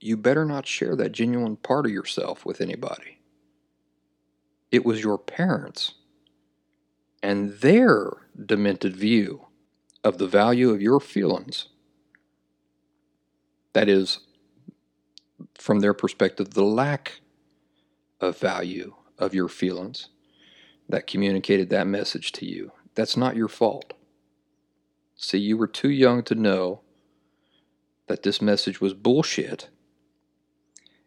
you 0.00 0.16
better 0.16 0.44
not 0.44 0.66
share 0.66 0.96
that 0.96 1.12
genuine 1.12 1.56
part 1.56 1.86
of 1.86 1.92
yourself 1.92 2.44
with 2.44 2.60
anybody. 2.60 3.20
It 4.70 4.84
was 4.84 5.02
your 5.02 5.18
parents 5.18 5.94
and 7.22 7.52
their 7.60 8.10
demented 8.44 8.96
view 8.96 9.46
of 10.02 10.18
the 10.18 10.26
value 10.26 10.70
of 10.70 10.82
your 10.82 10.98
feelings. 10.98 11.68
That 13.74 13.88
is, 13.88 14.20
from 15.54 15.80
their 15.80 15.94
perspective, 15.94 16.50
the 16.50 16.64
lack 16.64 17.20
of 18.20 18.38
value 18.38 18.94
of 19.18 19.34
your 19.34 19.48
feelings 19.48 20.08
that 20.88 21.06
communicated 21.06 21.70
that 21.70 21.86
message 21.86 22.32
to 22.32 22.46
you. 22.46 22.72
That's 22.94 23.16
not 23.16 23.36
your 23.36 23.48
fault. 23.48 23.94
See, 25.16 25.38
you 25.38 25.56
were 25.56 25.66
too 25.66 25.90
young 25.90 26.22
to 26.24 26.34
know 26.34 26.80
that 28.06 28.22
this 28.22 28.42
message 28.42 28.80
was 28.80 28.94
bullshit 28.94 29.68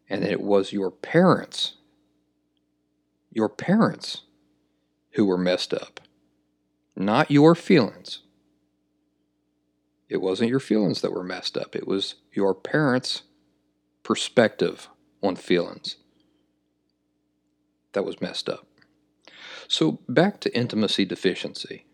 and 0.10 0.24
that 0.24 0.32
it 0.32 0.42
was 0.42 0.72
your 0.72 0.92
parents 0.92 1.76
your 3.36 3.50
parents 3.50 4.22
who 5.12 5.26
were 5.26 5.38
messed 5.38 5.74
up, 5.74 6.00
not 6.96 7.30
your 7.30 7.54
feelings. 7.54 8.22
It 10.08 10.22
wasn't 10.22 10.50
your 10.50 10.62
feelings 10.62 11.02
that 11.02 11.12
were 11.12 11.24
messed 11.24 11.58
up, 11.58 11.76
it 11.76 11.86
was 11.86 12.16
your 12.32 12.56
parents' 12.56 13.24
perspective 14.04 14.88
on 15.22 15.36
feelings 15.36 15.98
that 17.92 18.06
was 18.06 18.22
messed 18.22 18.48
up. 18.48 18.66
So, 19.68 20.00
back 20.08 20.40
to 20.42 20.56
intimacy 20.56 21.06
deficiency. 21.06 21.86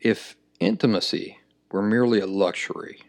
If 0.00 0.36
intimacy 0.60 1.38
were 1.70 1.82
merely 1.82 2.20
a 2.20 2.26
luxury, 2.26 3.02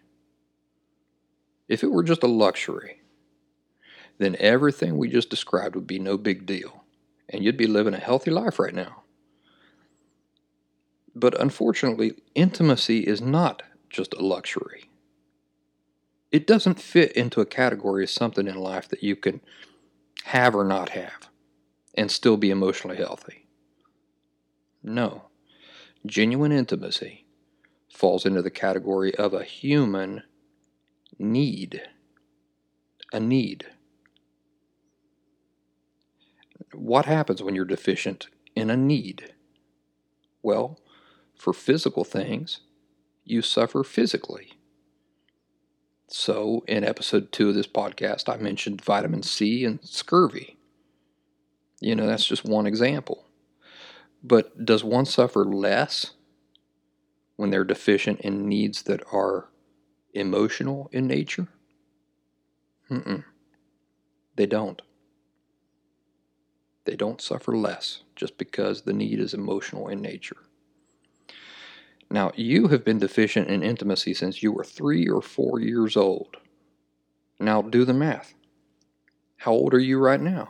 if 1.69 1.83
it 1.83 1.91
were 1.91 2.03
just 2.03 2.23
a 2.23 2.27
luxury, 2.27 3.01
then 4.17 4.35
everything 4.39 4.97
we 4.97 5.07
just 5.07 5.29
described 5.29 5.75
would 5.75 5.87
be 5.87 5.99
no 5.99 6.17
big 6.17 6.45
deal, 6.45 6.83
and 7.29 7.43
you'd 7.43 7.57
be 7.57 7.67
living 7.67 7.93
a 7.93 7.99
healthy 7.99 8.29
life 8.29 8.59
right 8.59 8.75
now. 8.75 9.03
But 11.15 11.39
unfortunately, 11.39 12.15
intimacy 12.35 13.01
is 13.01 13.21
not 13.21 13.63
just 13.89 14.13
a 14.13 14.23
luxury. 14.23 14.89
It 16.31 16.45
doesn't 16.45 16.79
fit 16.79 17.11
into 17.13 17.41
a 17.41 17.45
category 17.45 18.03
of 18.03 18.09
something 18.09 18.47
in 18.47 18.55
life 18.55 18.87
that 18.89 19.03
you 19.03 19.15
can 19.15 19.41
have 20.25 20.55
or 20.55 20.63
not 20.63 20.89
have 20.89 21.30
and 21.95 22.11
still 22.11 22.37
be 22.37 22.49
emotionally 22.49 22.97
healthy. 22.97 23.47
No. 24.83 25.23
Genuine 26.05 26.51
intimacy 26.51 27.25
falls 27.93 28.25
into 28.25 28.41
the 28.41 28.49
category 28.49 29.13
of 29.15 29.33
a 29.33 29.43
human 29.43 30.23
need. 31.19 31.81
A 33.13 33.19
need 33.19 33.67
what 36.73 37.05
happens 37.05 37.41
when 37.41 37.55
you're 37.55 37.65
deficient 37.65 38.27
in 38.55 38.69
a 38.69 38.77
need? 38.77 39.33
Well, 40.41 40.79
for 41.35 41.53
physical 41.53 42.03
things, 42.03 42.61
you 43.23 43.41
suffer 43.41 43.83
physically. 43.83 44.53
So, 46.07 46.63
in 46.67 46.83
episode 46.83 47.31
two 47.31 47.49
of 47.49 47.55
this 47.55 47.67
podcast, 47.67 48.27
I 48.27 48.37
mentioned 48.37 48.81
vitamin 48.81 49.23
C 49.23 49.63
and 49.63 49.79
scurvy. 49.83 50.57
You 51.81 51.95
know, 51.95 52.05
that's 52.07 52.25
just 52.25 52.45
one 52.45 52.67
example. 52.67 53.25
But 54.23 54.65
does 54.65 54.83
one 54.83 55.05
suffer 55.05 55.43
less 55.43 56.11
when 57.35 57.49
they're 57.49 57.63
deficient 57.63 58.21
in 58.21 58.47
needs 58.47 58.83
that 58.83 59.01
are 59.11 59.49
emotional 60.13 60.89
in 60.93 61.07
nature? 61.07 61.47
Mm-mm. 62.89 63.23
They 64.35 64.45
don't. 64.45 64.81
They 66.85 66.95
don't 66.95 67.21
suffer 67.21 67.55
less 67.55 68.03
just 68.15 68.37
because 68.37 68.83
the 68.83 68.93
need 68.93 69.19
is 69.19 69.33
emotional 69.33 69.87
in 69.87 70.01
nature. 70.01 70.37
Now, 72.11 72.31
you 72.35 72.67
have 72.67 72.83
been 72.83 72.99
deficient 72.99 73.47
in 73.47 73.63
intimacy 73.63 74.13
since 74.13 74.43
you 74.43 74.51
were 74.51 74.65
three 74.65 75.07
or 75.07 75.21
four 75.21 75.59
years 75.59 75.95
old. 75.97 76.37
Now, 77.39 77.61
do 77.61 77.85
the 77.85 77.93
math. 77.93 78.33
How 79.37 79.51
old 79.53 79.73
are 79.73 79.79
you 79.79 79.97
right 79.97 80.21
now? 80.21 80.49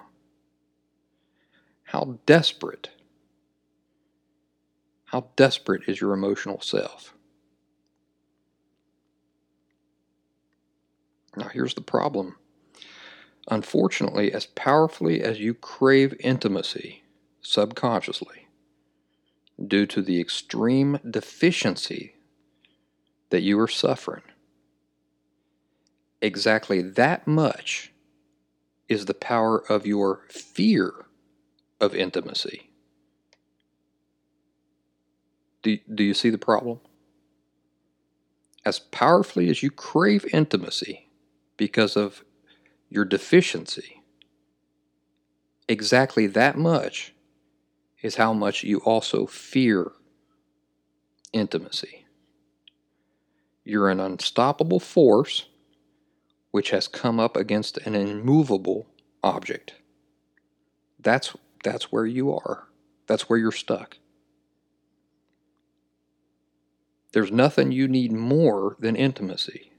How 1.91 2.19
desperate, 2.25 2.89
how 5.07 5.27
desperate 5.35 5.81
is 5.89 5.99
your 5.99 6.13
emotional 6.13 6.61
self? 6.61 7.13
Now, 11.35 11.49
here's 11.49 11.73
the 11.73 11.81
problem. 11.81 12.37
Unfortunately, 13.49 14.31
as 14.31 14.45
powerfully 14.45 15.21
as 15.21 15.41
you 15.41 15.53
crave 15.53 16.15
intimacy 16.21 17.03
subconsciously, 17.41 18.47
due 19.61 19.85
to 19.87 20.01
the 20.01 20.21
extreme 20.21 20.97
deficiency 21.09 22.15
that 23.31 23.41
you 23.41 23.59
are 23.59 23.67
suffering, 23.67 24.23
exactly 26.21 26.81
that 26.81 27.27
much 27.27 27.91
is 28.87 29.07
the 29.07 29.13
power 29.13 29.61
of 29.69 29.85
your 29.85 30.21
fear 30.29 30.93
of 31.81 31.95
intimacy. 31.95 32.69
Do, 35.63 35.77
do 35.93 36.03
you 36.03 36.13
see 36.13 36.29
the 36.29 36.37
problem? 36.37 36.79
As 38.63 38.79
powerfully 38.79 39.49
as 39.49 39.63
you 39.63 39.71
crave 39.71 40.25
intimacy 40.31 41.09
because 41.57 41.97
of 41.97 42.23
your 42.89 43.05
deficiency, 43.05 44.01
exactly 45.67 46.27
that 46.27 46.57
much 46.57 47.13
is 48.01 48.15
how 48.15 48.33
much 48.33 48.63
you 48.63 48.79
also 48.79 49.25
fear 49.25 49.91
intimacy. 51.33 52.05
You're 53.63 53.89
an 53.89 53.99
unstoppable 53.99 54.79
force 54.79 55.45
which 56.51 56.71
has 56.71 56.87
come 56.87 57.19
up 57.19 57.37
against 57.37 57.77
an 57.79 57.95
immovable 57.95 58.87
object. 59.23 59.75
That's 60.99 61.35
that's 61.63 61.91
where 61.91 62.05
you 62.05 62.33
are. 62.33 62.67
That's 63.07 63.29
where 63.29 63.39
you're 63.39 63.51
stuck. 63.51 63.97
There's 67.13 67.31
nothing 67.31 67.71
you 67.71 67.87
need 67.87 68.11
more 68.11 68.77
than 68.79 68.95
intimacy. 68.95 69.71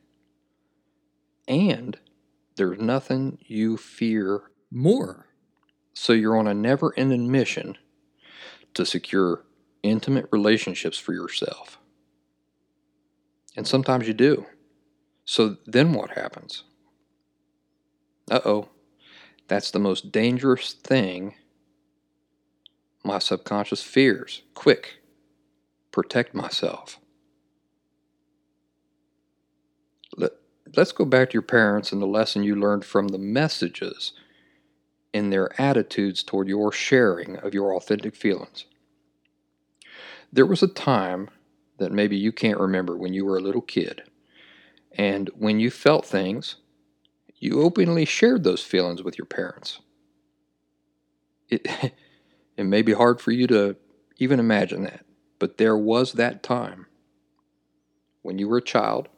And 1.48 1.98
there's 2.56 2.78
nothing 2.78 3.38
you 3.46 3.76
fear 3.76 4.50
more. 4.70 5.26
So 5.94 6.12
you're 6.12 6.36
on 6.36 6.46
a 6.46 6.54
never 6.54 6.92
ending 6.96 7.30
mission 7.30 7.78
to 8.74 8.84
secure 8.84 9.44
intimate 9.82 10.26
relationships 10.30 10.98
for 10.98 11.12
yourself. 11.12 11.78
And 13.56 13.66
sometimes 13.66 14.06
you 14.06 14.14
do. 14.14 14.46
So 15.24 15.56
then 15.66 15.92
what 15.92 16.10
happens? 16.10 16.64
Uh 18.30 18.40
oh. 18.44 18.68
That's 19.48 19.70
the 19.70 19.78
most 19.78 20.12
dangerous 20.12 20.72
thing 20.72 21.34
my 23.04 23.18
subconscious 23.18 23.82
fears. 23.82 24.42
Quick, 24.54 24.98
protect 25.90 26.34
myself. 26.34 26.98
Let, 30.16 30.32
let's 30.76 30.92
go 30.92 31.04
back 31.04 31.30
to 31.30 31.34
your 31.34 31.42
parents 31.42 31.92
and 31.92 32.00
the 32.00 32.06
lesson 32.06 32.42
you 32.42 32.54
learned 32.56 32.84
from 32.84 33.08
the 33.08 33.18
messages 33.18 34.12
in 35.12 35.30
their 35.30 35.60
attitudes 35.60 36.22
toward 36.22 36.48
your 36.48 36.72
sharing 36.72 37.36
of 37.38 37.54
your 37.54 37.74
authentic 37.74 38.16
feelings. 38.16 38.66
There 40.32 40.46
was 40.46 40.62
a 40.62 40.68
time 40.68 41.28
that 41.78 41.92
maybe 41.92 42.16
you 42.16 42.32
can't 42.32 42.58
remember 42.58 42.96
when 42.96 43.12
you 43.12 43.24
were 43.24 43.36
a 43.36 43.42
little 43.42 43.60
kid, 43.62 44.02
and 44.92 45.30
when 45.36 45.60
you 45.60 45.70
felt 45.70 46.06
things, 46.06 46.56
you 47.38 47.60
openly 47.62 48.04
shared 48.04 48.44
those 48.44 48.62
feelings 48.62 49.02
with 49.02 49.18
your 49.18 49.26
parents. 49.26 49.80
It, 51.48 51.66
it 52.56 52.64
may 52.64 52.82
be 52.82 52.92
hard 52.92 53.20
for 53.20 53.32
you 53.32 53.46
to 53.48 53.76
even 54.18 54.38
imagine 54.38 54.84
that, 54.84 55.04
but 55.38 55.58
there 55.58 55.76
was 55.76 56.12
that 56.12 56.42
time 56.42 56.86
when 58.22 58.38
you 58.38 58.48
were 58.48 58.58
a 58.58 58.62
child 58.62 59.08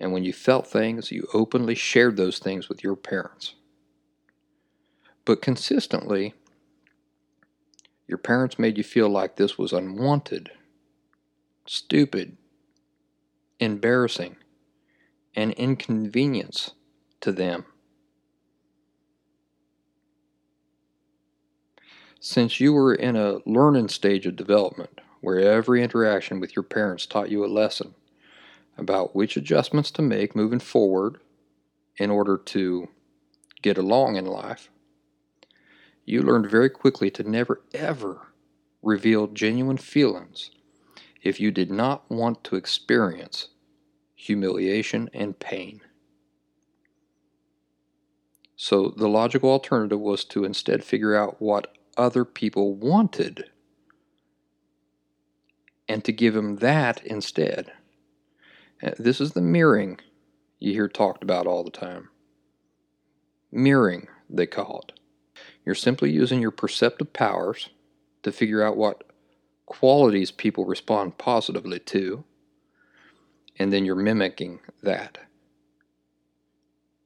and 0.00 0.12
when 0.12 0.24
you 0.24 0.32
felt 0.32 0.66
things, 0.66 1.10
you 1.10 1.26
openly 1.34 1.74
shared 1.74 2.16
those 2.16 2.38
things 2.38 2.68
with 2.68 2.84
your 2.84 2.96
parents. 2.96 3.54
But 5.24 5.42
consistently, 5.42 6.34
your 8.06 8.18
parents 8.18 8.58
made 8.58 8.78
you 8.78 8.84
feel 8.84 9.08
like 9.08 9.36
this 9.36 9.58
was 9.58 9.72
unwanted, 9.72 10.50
stupid, 11.66 12.36
embarrassing, 13.58 14.36
and 15.34 15.52
inconvenience 15.52 16.70
to 17.20 17.32
them. 17.32 17.66
Since 22.20 22.58
you 22.58 22.72
were 22.72 22.94
in 22.94 23.14
a 23.14 23.38
learning 23.46 23.88
stage 23.88 24.26
of 24.26 24.34
development, 24.34 25.00
where 25.20 25.38
every 25.38 25.82
interaction 25.82 26.40
with 26.40 26.56
your 26.56 26.64
parents 26.64 27.06
taught 27.06 27.30
you 27.30 27.44
a 27.44 27.46
lesson 27.46 27.94
about 28.76 29.14
which 29.14 29.36
adjustments 29.36 29.90
to 29.92 30.02
make 30.02 30.34
moving 30.34 30.60
forward 30.60 31.18
in 31.96 32.10
order 32.10 32.36
to 32.36 32.88
get 33.62 33.78
along 33.78 34.16
in 34.16 34.24
life, 34.24 34.70
you 36.04 36.22
learned 36.22 36.50
very 36.50 36.70
quickly 36.70 37.10
to 37.10 37.28
never 37.28 37.60
ever 37.74 38.28
reveal 38.82 39.26
genuine 39.26 39.76
feelings 39.76 40.50
if 41.22 41.40
you 41.40 41.50
did 41.50 41.70
not 41.70 42.08
want 42.10 42.42
to 42.44 42.56
experience 42.56 43.48
humiliation 44.14 45.10
and 45.12 45.38
pain. 45.38 45.80
So 48.56 48.92
the 48.96 49.08
logical 49.08 49.50
alternative 49.50 50.00
was 50.00 50.24
to 50.26 50.44
instead 50.44 50.82
figure 50.82 51.14
out 51.14 51.40
what 51.40 51.77
other 51.98 52.24
people 52.24 52.74
wanted 52.74 53.50
and 55.88 56.04
to 56.04 56.12
give 56.12 56.34
them 56.34 56.56
that 56.56 57.04
instead. 57.04 57.72
This 58.98 59.20
is 59.20 59.32
the 59.32 59.42
mirroring 59.42 59.98
you 60.60 60.72
hear 60.72 60.88
talked 60.88 61.22
about 61.22 61.46
all 61.46 61.64
the 61.64 61.70
time. 61.70 62.08
Mirroring, 63.50 64.06
they 64.30 64.46
call 64.46 64.84
it. 64.88 64.98
You're 65.64 65.74
simply 65.74 66.10
using 66.10 66.40
your 66.40 66.50
perceptive 66.50 67.12
powers 67.12 67.70
to 68.22 68.32
figure 68.32 68.62
out 68.62 68.76
what 68.76 69.04
qualities 69.66 70.30
people 70.30 70.64
respond 70.64 71.18
positively 71.18 71.78
to, 71.78 72.24
and 73.58 73.72
then 73.72 73.84
you're 73.84 73.94
mimicking 73.94 74.60
that, 74.82 75.18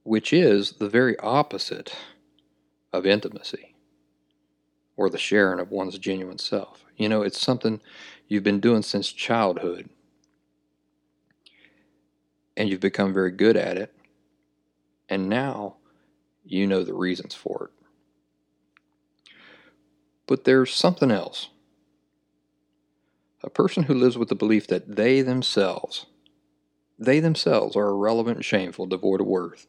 which 0.02 0.32
is 0.32 0.72
the 0.72 0.88
very 0.88 1.18
opposite 1.18 1.94
of 2.92 3.06
intimacy 3.06 3.71
or 4.96 5.08
the 5.08 5.18
sharing 5.18 5.60
of 5.60 5.70
one's 5.70 5.98
genuine 5.98 6.38
self. 6.38 6.84
You 6.96 7.08
know, 7.08 7.22
it's 7.22 7.40
something 7.40 7.80
you've 8.28 8.44
been 8.44 8.60
doing 8.60 8.82
since 8.82 9.12
childhood, 9.12 9.88
and 12.56 12.68
you've 12.68 12.80
become 12.80 13.12
very 13.12 13.30
good 13.30 13.56
at 13.56 13.76
it, 13.76 13.94
and 15.08 15.28
now 15.28 15.76
you 16.44 16.66
know 16.66 16.84
the 16.84 16.94
reasons 16.94 17.34
for 17.34 17.66
it. 17.66 17.86
But 20.26 20.44
there's 20.44 20.72
something 20.72 21.10
else. 21.10 21.48
A 23.42 23.50
person 23.50 23.84
who 23.84 23.94
lives 23.94 24.16
with 24.16 24.28
the 24.28 24.34
belief 24.34 24.66
that 24.68 24.96
they 24.96 25.20
themselves, 25.20 26.06
they 26.98 27.18
themselves 27.18 27.74
are 27.74 27.88
irrelevant, 27.88 28.44
shameful, 28.44 28.86
devoid 28.86 29.20
of 29.20 29.26
worth. 29.26 29.66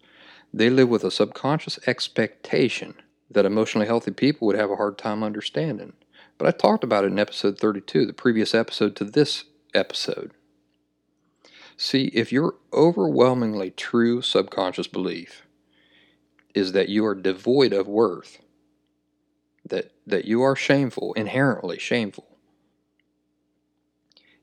They 0.54 0.70
live 0.70 0.90
with 0.90 1.04
a 1.04 1.10
subconscious 1.10 1.80
expectation 1.88 2.94
that 3.34 3.46
emotionally 3.46 3.88
healthy 3.88 4.12
people 4.12 4.48
would 4.48 4.58
have 4.58 4.72
a 4.72 4.76
hard 4.76 4.98
time 4.98 5.24
understanding. 5.24 5.94
But 6.38 6.48
I 6.48 6.52
talked 6.52 6.84
about 6.84 7.04
it 7.04 7.12
in 7.12 7.20
episode 7.20 7.60
32, 7.60 8.06
the 8.06 8.14
previous 8.14 8.54
episode 8.56 8.96
to 8.98 9.04
this 9.04 9.46
episode. 9.74 10.32
See, 11.78 12.06
if 12.14 12.32
your 12.32 12.56
overwhelmingly 12.72 13.72
true 13.72 14.22
subconscious 14.22 14.88
belief 14.88 15.46
is 16.54 16.72
that 16.74 16.90
you 16.90 17.06
are 17.06 17.16
devoid 17.16 17.74
of 17.74 17.88
worth, 17.88 18.40
that, 19.68 19.92
that 20.06 20.26
you 20.26 20.42
are 20.42 20.56
shameful, 20.56 21.14
inherently 21.14 21.80
shameful, 21.80 22.38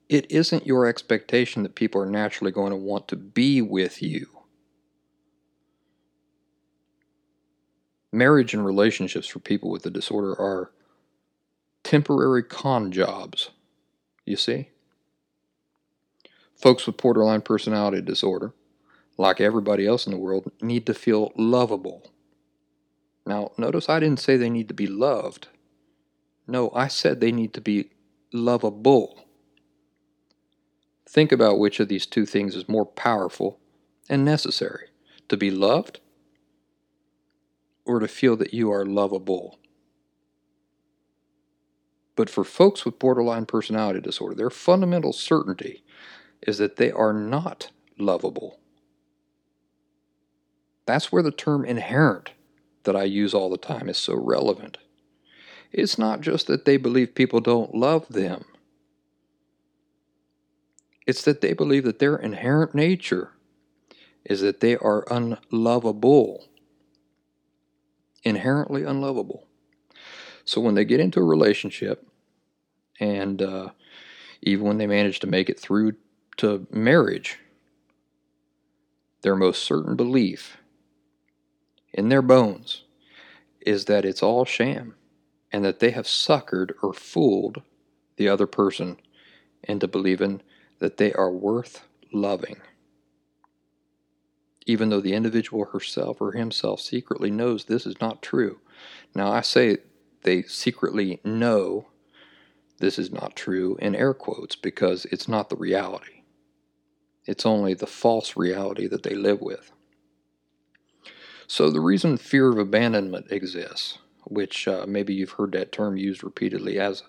it 0.09 0.29
isn't 0.31 0.67
your 0.67 0.87
expectation 0.87 1.63
that 1.63 1.77
people 1.77 2.01
are 2.01 2.07
naturally 2.07 2.51
going 2.51 2.71
to 2.71 2.77
want 2.77 3.07
to 3.09 3.17
be 3.17 3.63
with 3.63 4.03
you. 4.03 4.40
Marriage 8.13 8.55
and 8.55 8.65
relationships 8.65 9.29
for 9.29 9.39
people 9.39 9.71
with 9.71 9.83
the 9.83 9.91
disorder 9.91 10.33
are 10.41 10.73
temporary 11.85 12.43
con 12.43 12.91
jobs, 12.91 13.51
you 14.25 14.37
see? 14.37 14.71
Folks 16.57 16.87
with 16.87 16.97
borderline 16.97 17.41
personality 17.41 18.03
disorder, 18.03 18.53
like 19.17 19.41
everybody 19.41 19.87
else 19.87 20.07
in 20.07 20.13
the 20.13 20.19
world, 20.19 20.51
need 20.61 20.87
to 20.87 20.95
feel 20.95 21.33
lovable. 21.37 22.11
Now, 23.25 23.53
notice 23.57 23.89
I 23.89 24.01
didn't 24.01 24.21
say 24.21 24.37
they 24.37 24.51
need 24.51 24.69
to 24.69 24.75
be 24.75 24.87
loved. 24.87 25.49
No, 26.47 26.71
I 26.75 26.89
said 26.89 27.21
they 27.21 27.33
need 27.33 27.55
to 27.55 27.61
be 27.61 27.91
lovable. 28.33 29.27
Think 31.09 31.33
about 31.33 31.59
which 31.59 31.81
of 31.81 31.89
these 31.89 32.07
two 32.07 32.27
things 32.27 32.57
is 32.57 32.69
more 32.69 32.87
powerful 32.87 33.61
and 34.09 34.25
necessary 34.25 34.89
to 35.29 35.37
be 35.37 35.51
loved 35.51 36.01
or 37.85 37.99
to 37.99 38.09
feel 38.09 38.37
that 38.37 38.55
you 38.55 38.71
are 38.73 38.85
lovable. 38.85 39.59
But 42.17 42.29
for 42.31 42.45
folks 42.45 42.85
with 42.85 42.99
borderline 42.99 43.47
personality 43.47 44.01
disorder, 44.01 44.35
their 44.35 44.51
fundamental 44.51 45.13
certainty 45.13 45.83
is 46.43 46.59
that 46.59 46.77
they 46.77 46.91
are 46.91 47.13
not 47.13 47.71
lovable. 47.99 48.59
That's 50.87 51.13
where 51.13 51.23
the 51.23 51.31
term 51.31 51.65
inherent 51.65 52.33
that 52.85 52.97
I 52.97 53.05
use 53.05 53.35
all 53.35 53.51
the 53.51 53.57
time 53.57 53.89
is 53.89 53.99
so 53.99 54.15
relevant. 54.15 54.79
It's 55.73 55.99
not 55.99 56.21
just 56.21 56.47
that 56.49 56.65
they 56.65 56.77
believe 56.77 57.15
people 57.15 57.41
don't 57.41 57.75
love 57.75 58.09
them, 58.09 58.45
it's 61.07 61.23
that 61.23 61.41
they 61.41 61.53
believe 61.53 61.85
that 61.85 61.99
their 61.99 62.17
inherent 62.17 62.75
nature 62.75 63.33
is 64.25 64.41
that 64.43 64.61
they 64.61 64.77
are 64.77 65.05
unlovable, 65.11 66.47
inherently 68.23 68.85
unlovable. 68.85 69.47
So 70.45 70.61
when 70.61 70.75
they 70.75 70.85
get 70.85 71.01
into 71.01 71.21
a 71.21 71.25
relationship, 71.25 72.07
and 72.99 73.41
uh, 73.41 73.71
even 74.43 74.67
when 74.67 74.79
they 74.79 74.87
manage 74.87 75.21
to 75.21 75.27
make 75.27 75.49
it 75.49 75.59
through 75.59 75.95
to 76.39 76.67
marriage, 76.71 77.39
their 79.23 79.37
most 79.37 79.63
certain 79.63 79.97
belief 79.97 80.57
in 81.93 82.09
their 82.09 82.23
bones 82.23 82.85
is 83.61 83.85
that 83.87 84.05
it's 84.05 84.23
all 84.23 84.45
sham 84.45 84.95
and 85.53 85.65
that 85.65 85.81
they 85.81 85.91
have 85.91 86.07
suckered 86.07 86.73
or 86.83 86.93
fooled 86.93 87.63
the 88.17 88.29
other 88.29 88.47
person 88.47 88.97
into 89.65 89.87
believing 89.87 90.41
that 90.79 90.97
they 90.97 91.13
are 91.13 91.31
worth 91.31 91.87
loving. 92.13 92.57
Even 94.67 94.91
though 94.91 95.01
the 95.01 95.15
individual 95.15 95.67
herself 95.67 96.21
or 96.21 96.33
himself 96.33 96.81
secretly 96.81 97.31
knows 97.31 97.65
this 97.65 97.87
is 97.87 98.01
not 98.01 98.23
true. 98.23 98.61
Now, 99.15 99.33
I 99.33 99.41
say 99.41 99.79
they 100.23 100.43
secretly 100.43 101.21
know 101.25 101.87
this 102.79 102.99
is 102.99 103.11
not 103.11 103.37
true 103.37 103.77
in 103.81 103.95
air 103.95 104.15
quotes 104.15 104.57
because 104.57 105.07
it's 105.07 105.29
not 105.29 105.49
the 105.49 105.57
reality. 105.57 106.23
It's 107.27 107.47
only 107.47 107.75
the 107.75 107.87
false 107.87 108.37
reality 108.37 108.87
that 108.89 109.03
they 109.03 109.15
live 109.15 109.41
with. 109.41 109.71
So, 111.47 111.71
the 111.71 111.81
reason 111.81 112.17
fear 112.17 112.51
of 112.51 112.59
abandonment 112.59 113.31
exists, 113.31 113.99
which 114.25 114.69
uh, 114.69 114.87
maybe 114.87 115.15
you've 115.15 115.33
heard 115.33 115.53
that 115.53 115.73
term 115.73 115.97
used 115.97 116.23
repeatedly 116.23 116.79
as 116.79 117.03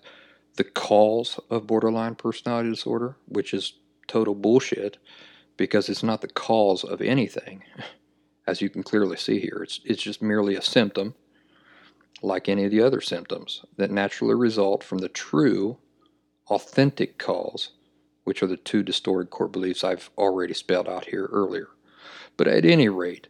the 0.56 0.64
cause 0.64 1.38
of 1.48 1.66
borderline 1.66 2.14
personality 2.14 2.70
disorder, 2.70 3.16
which 3.26 3.54
is 3.54 3.74
total 4.06 4.34
bullshit 4.34 4.98
because 5.56 5.88
it's 5.88 6.02
not 6.02 6.20
the 6.20 6.28
cause 6.28 6.84
of 6.84 7.00
anything, 7.00 7.62
as 8.46 8.60
you 8.60 8.68
can 8.68 8.82
clearly 8.82 9.16
see 9.16 9.40
here. 9.40 9.60
It's, 9.62 9.80
it's 9.84 10.02
just 10.02 10.22
merely 10.22 10.54
a 10.54 10.62
symptom, 10.62 11.14
like 12.22 12.48
any 12.48 12.64
of 12.64 12.70
the 12.70 12.82
other 12.82 13.00
symptoms, 13.00 13.64
that 13.76 13.90
naturally 13.90 14.34
result 14.34 14.82
from 14.82 14.98
the 14.98 15.08
true, 15.08 15.78
authentic 16.48 17.18
cause, 17.18 17.70
which 18.24 18.42
are 18.42 18.46
the 18.46 18.56
two 18.56 18.82
distorted 18.82 19.30
core 19.30 19.48
beliefs 19.48 19.84
I've 19.84 20.10
already 20.16 20.54
spelled 20.54 20.88
out 20.88 21.06
here 21.06 21.28
earlier. 21.32 21.68
But 22.36 22.48
at 22.48 22.64
any 22.64 22.88
rate, 22.88 23.28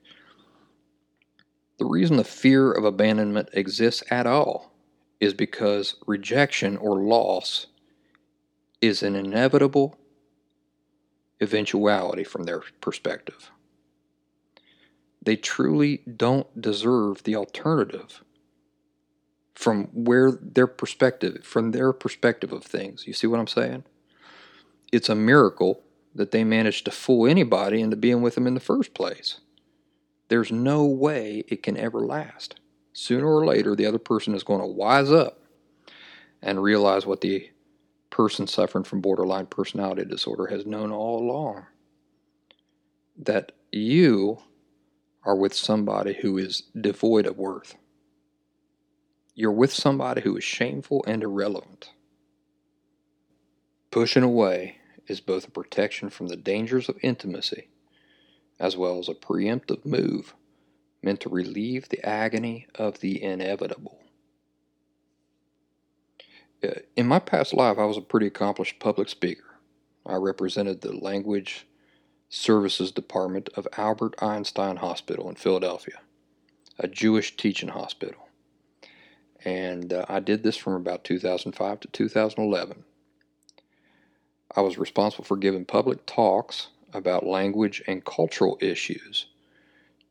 the 1.79 1.87
reason 1.87 2.17
the 2.17 2.25
fear 2.25 2.71
of 2.71 2.85
abandonment 2.85 3.49
exists 3.53 4.03
at 4.11 4.27
all 4.27 4.73
is 5.21 5.35
because 5.35 5.97
rejection 6.07 6.77
or 6.77 6.97
loss 7.01 7.67
is 8.81 9.03
an 9.03 9.15
inevitable 9.15 9.97
eventuality 11.43 12.25
from 12.25 12.45
their 12.45 12.63
perspective. 12.81 13.51
They 15.21 15.37
truly 15.37 16.03
don't 16.17 16.61
deserve 16.61 17.25
the 17.25 17.37
alternative 17.37 18.23
from 19.55 19.85
where 19.93 20.33
their 20.33 20.67
perspective, 20.67 21.45
from 21.45 21.73
their 21.73 21.93
perspective 21.93 22.53
of 22.53 22.65
things. 22.65 23.07
You 23.07 23.13
see 23.13 23.27
what 23.27 23.39
I'm 23.39 23.47
saying? 23.47 23.85
It's 24.91 25.09
a 25.09 25.15
miracle 25.15 25.83
that 26.15 26.31
they 26.31 26.45
managed 26.45 26.85
to 26.85 26.91
fool 26.91 27.27
anybody 27.27 27.81
into 27.81 27.97
being 27.97 28.23
with 28.23 28.35
them 28.35 28.47
in 28.47 28.55
the 28.55 28.61
first 28.61 28.95
place. 28.95 29.41
There's 30.29 30.53
no 30.53 30.85
way 30.85 31.45
it 31.49 31.63
can 31.63 31.77
ever 31.77 32.01
last. 32.01 32.57
Sooner 32.93 33.27
or 33.27 33.45
later, 33.45 33.75
the 33.75 33.87
other 33.87 33.99
person 33.99 34.35
is 34.35 34.43
going 34.43 34.61
to 34.61 34.67
wise 34.67 35.11
up 35.11 35.39
and 36.43 36.63
realize 36.63 37.07
what 37.07 37.21
the 37.21 37.51
person 38.13 38.47
suffering 38.47 38.85
from 38.85 39.01
borderline 39.01 39.47
personality 39.47 40.05
disorder 40.05 40.47
has 40.47 40.67
known 40.67 40.93
all 40.93 41.19
along 41.19 41.67
that 43.17 43.53
you 43.73 44.39
are 45.25 45.35
with 45.35 45.55
somebody 45.55 46.13
who 46.13 46.37
is 46.37 46.65
devoid 46.79 47.27
of 47.27 47.39
worth. 47.39 47.75
You're 49.35 49.51
with 49.51 49.73
somebody 49.73 50.21
who 50.21 50.37
is 50.37 50.45
shameful 50.45 51.03
and 51.07 51.23
irrelevant. 51.23 51.91
Pushing 53.91 54.23
away 54.23 54.77
is 55.07 55.21
both 55.21 55.49
a 55.49 55.51
protection 55.51 56.11
from 56.11 56.29
the 56.29 56.37
dangers 56.37 56.89
of 56.89 56.99
intimacy 57.03 57.69
as 58.61 58.77
well 58.77 58.99
as 58.99 59.09
a 59.09 59.15
preemptive 59.15 59.85
move 59.87 60.35
meant 61.03 61.21
to 61.21 61.29
relieve 61.31 61.89
the 61.89 62.07
agony 62.07 62.67
of 62.75 63.01
the 63.01 63.23
inevitable. 63.23 64.02
Uh, 66.63 66.75
in 66.97 67.07
my 67.07 67.19
past 67.19 67.53
life, 67.53 67.79
I 67.79 67.85
was 67.85 67.97
a 67.97 68.03
pretty 68.03 68.27
accomplished 68.27 68.79
public 68.79 69.09
speaker. 69.09 69.57
I 70.07 70.15
represented 70.15 70.81
the 70.81 70.97
Language 70.97 71.67
Services 72.29 72.93
Department 72.93 73.49
of 73.57 73.67
Albert 73.77 74.15
Einstein 74.23 74.77
Hospital 74.77 75.29
in 75.29 75.35
Philadelphia, 75.35 76.01
a 76.79 76.89
Jewish 76.89 77.37
teaching 77.37 77.71
hospital. 77.71 78.29
And 79.45 79.93
uh, 79.93 80.05
I 80.09 80.21
did 80.21 80.43
this 80.43 80.57
from 80.57 80.75
about 80.75 81.05
2005 81.05 81.81
to 81.81 81.89
2011. 81.89 82.85
I 84.55 84.61
was 84.61 84.79
responsible 84.79 85.25
for 85.25 85.37
giving 85.37 85.65
public 85.65 86.07
talks 86.07 86.69
about 86.93 87.27
language 87.27 87.83
and 87.87 88.05
cultural 88.05 88.59
issues 88.61 89.27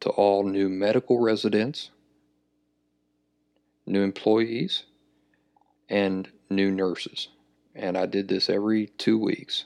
to 0.02 0.10
all 0.10 0.44
new 0.44 0.68
medical 0.68 1.20
residents, 1.20 1.92
new 3.86 4.02
employees, 4.02 4.84
and 5.90 6.30
new 6.52 6.72
nurses. 6.72 7.30
And 7.74 7.98
I 7.98 8.06
did 8.06 8.28
this 8.28 8.50
every 8.50 8.88
two 8.98 9.18
weeks. 9.18 9.66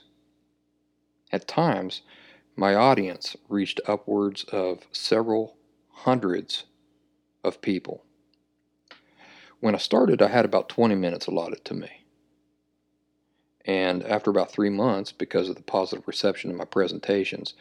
At 1.32 1.48
times, 1.48 2.02
my 2.54 2.74
audience 2.74 3.36
reached 3.48 3.80
upwards 3.86 4.44
of 4.44 4.86
several 4.92 5.56
hundreds 5.90 6.64
of 7.44 7.60
people. 7.60 8.04
When 9.60 9.74
I 9.74 9.78
started, 9.78 10.22
I 10.22 10.28
had 10.28 10.44
about 10.44 10.68
20 10.68 10.94
minutes 10.94 11.26
allotted 11.26 11.64
to 11.66 11.74
me. 11.74 12.04
And 13.64 14.04
after 14.04 14.30
about 14.30 14.52
three 14.52 14.70
months, 14.70 15.10
because 15.10 15.48
of 15.48 15.56
the 15.56 15.62
positive 15.62 16.06
reception 16.06 16.50
of 16.50 16.56
my 16.56 16.64
presentations, 16.64 17.54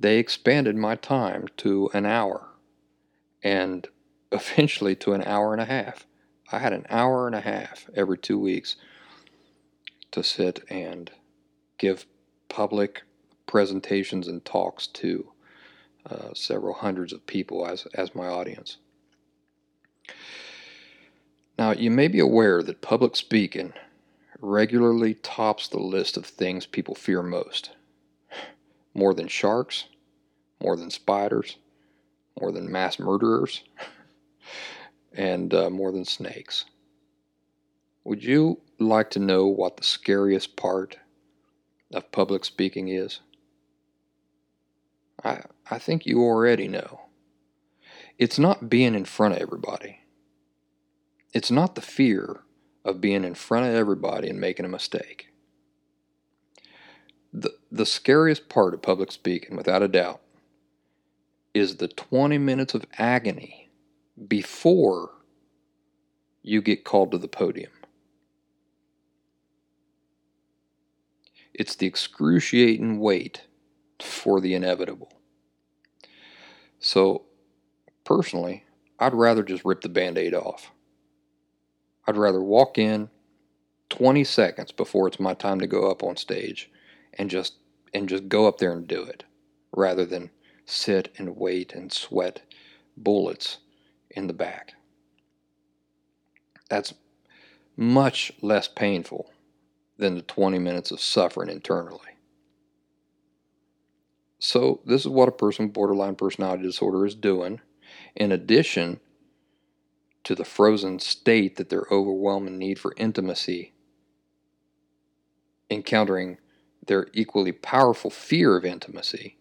they 0.00 0.18
expanded 0.18 0.76
my 0.76 0.96
time 0.96 1.46
to 1.58 1.90
an 1.94 2.06
hour 2.06 2.48
and 3.42 3.86
eventually 4.32 4.96
to 4.96 5.12
an 5.12 5.22
hour 5.22 5.52
and 5.52 5.62
a 5.62 5.66
half. 5.66 6.06
I 6.52 6.58
had 6.58 6.72
an 6.72 6.86
hour 6.90 7.26
and 7.26 7.34
a 7.34 7.40
half 7.40 7.88
every 7.94 8.18
two 8.18 8.38
weeks 8.38 8.76
to 10.12 10.22
sit 10.22 10.62
and 10.68 11.10
give 11.78 12.06
public 12.48 13.02
presentations 13.46 14.28
and 14.28 14.44
talks 14.44 14.86
to 14.86 15.28
uh, 16.08 16.34
several 16.34 16.74
hundreds 16.74 17.12
of 17.12 17.26
people 17.26 17.66
as, 17.66 17.86
as 17.94 18.14
my 18.14 18.26
audience. 18.26 18.76
Now, 21.58 21.72
you 21.72 21.90
may 21.90 22.08
be 22.08 22.20
aware 22.20 22.62
that 22.62 22.82
public 22.82 23.16
speaking 23.16 23.72
regularly 24.40 25.14
tops 25.14 25.68
the 25.68 25.78
list 25.78 26.16
of 26.16 26.26
things 26.26 26.66
people 26.66 26.94
fear 26.94 27.22
most. 27.22 27.70
More 28.92 29.14
than 29.14 29.28
sharks, 29.28 29.84
more 30.62 30.76
than 30.76 30.90
spiders, 30.90 31.56
more 32.40 32.52
than 32.52 32.70
mass 32.70 32.98
murderers, 32.98 33.62
and 35.14 35.54
uh, 35.54 35.70
more 35.70 35.92
than 35.92 36.04
snakes. 36.04 36.64
Would 38.04 38.22
you 38.22 38.60
like 38.78 39.10
to 39.10 39.18
know 39.18 39.46
what 39.46 39.76
the 39.76 39.84
scariest 39.84 40.56
part 40.56 40.98
of 41.92 42.12
public 42.12 42.44
speaking 42.44 42.88
is? 42.88 43.20
I, 45.22 45.42
I 45.70 45.78
think 45.78 46.04
you 46.04 46.22
already 46.22 46.68
know. 46.68 47.00
It's 48.18 48.38
not 48.38 48.68
being 48.68 48.94
in 48.94 49.04
front 49.04 49.34
of 49.34 49.40
everybody. 49.40 50.00
It's 51.32 51.50
not 51.50 51.74
the 51.74 51.80
fear 51.80 52.40
of 52.84 53.00
being 53.00 53.24
in 53.24 53.34
front 53.34 53.66
of 53.66 53.74
everybody 53.74 54.28
and 54.28 54.40
making 54.40 54.66
a 54.66 54.68
mistake. 54.68 55.28
The, 57.32 57.54
the 57.72 57.86
scariest 57.86 58.48
part 58.48 58.74
of 58.74 58.82
public 58.82 59.10
speaking, 59.10 59.56
without 59.56 59.82
a 59.82 59.88
doubt, 59.88 60.20
is 61.52 61.76
the 61.76 61.88
20 61.88 62.38
minutes 62.38 62.74
of 62.74 62.84
agony 62.98 63.63
before 64.28 65.10
you 66.42 66.60
get 66.60 66.84
called 66.84 67.10
to 67.12 67.18
the 67.18 67.28
podium. 67.28 67.72
It's 71.52 71.76
the 71.76 71.86
excruciating 71.86 73.00
wait 73.00 73.42
for 74.00 74.40
the 74.40 74.54
inevitable. 74.54 75.12
So, 76.80 77.24
personally, 78.04 78.64
I'd 78.98 79.14
rather 79.14 79.42
just 79.42 79.64
rip 79.64 79.80
the 79.80 79.88
band 79.88 80.18
aid 80.18 80.34
off. 80.34 80.70
I'd 82.06 82.16
rather 82.16 82.42
walk 82.42 82.76
in 82.76 83.08
20 83.88 84.24
seconds 84.24 84.72
before 84.72 85.08
it's 85.08 85.20
my 85.20 85.34
time 85.34 85.60
to 85.60 85.66
go 85.66 85.90
up 85.90 86.02
on 86.02 86.16
stage 86.16 86.70
and 87.14 87.30
just 87.30 87.54
and 87.92 88.08
just 88.08 88.28
go 88.28 88.46
up 88.48 88.58
there 88.58 88.72
and 88.72 88.88
do 88.88 89.02
it 89.04 89.24
rather 89.72 90.04
than 90.04 90.30
sit 90.66 91.12
and 91.16 91.36
wait 91.36 91.72
and 91.72 91.92
sweat 91.92 92.42
bullets 92.96 93.58
in 94.14 94.26
the 94.26 94.32
back. 94.32 94.74
That's 96.70 96.94
much 97.76 98.32
less 98.40 98.68
painful 98.68 99.30
than 99.98 100.14
the 100.14 100.22
20 100.22 100.58
minutes 100.58 100.90
of 100.90 101.00
suffering 101.00 101.50
internally. 101.50 102.00
So, 104.38 104.80
this 104.84 105.02
is 105.02 105.08
what 105.08 105.28
a 105.28 105.32
person 105.32 105.66
with 105.66 105.74
borderline 105.74 106.16
personality 106.16 106.64
disorder 106.64 107.06
is 107.06 107.14
doing, 107.14 107.60
in 108.14 108.30
addition 108.30 109.00
to 110.24 110.34
the 110.34 110.44
frozen 110.44 110.98
state 110.98 111.56
that 111.56 111.68
their 111.68 111.86
overwhelming 111.90 112.58
need 112.58 112.78
for 112.78 112.94
intimacy, 112.96 113.72
encountering 115.70 116.38
their 116.86 117.08
equally 117.14 117.52
powerful 117.52 118.10
fear 118.10 118.56
of 118.56 118.64
intimacy, 118.64 119.38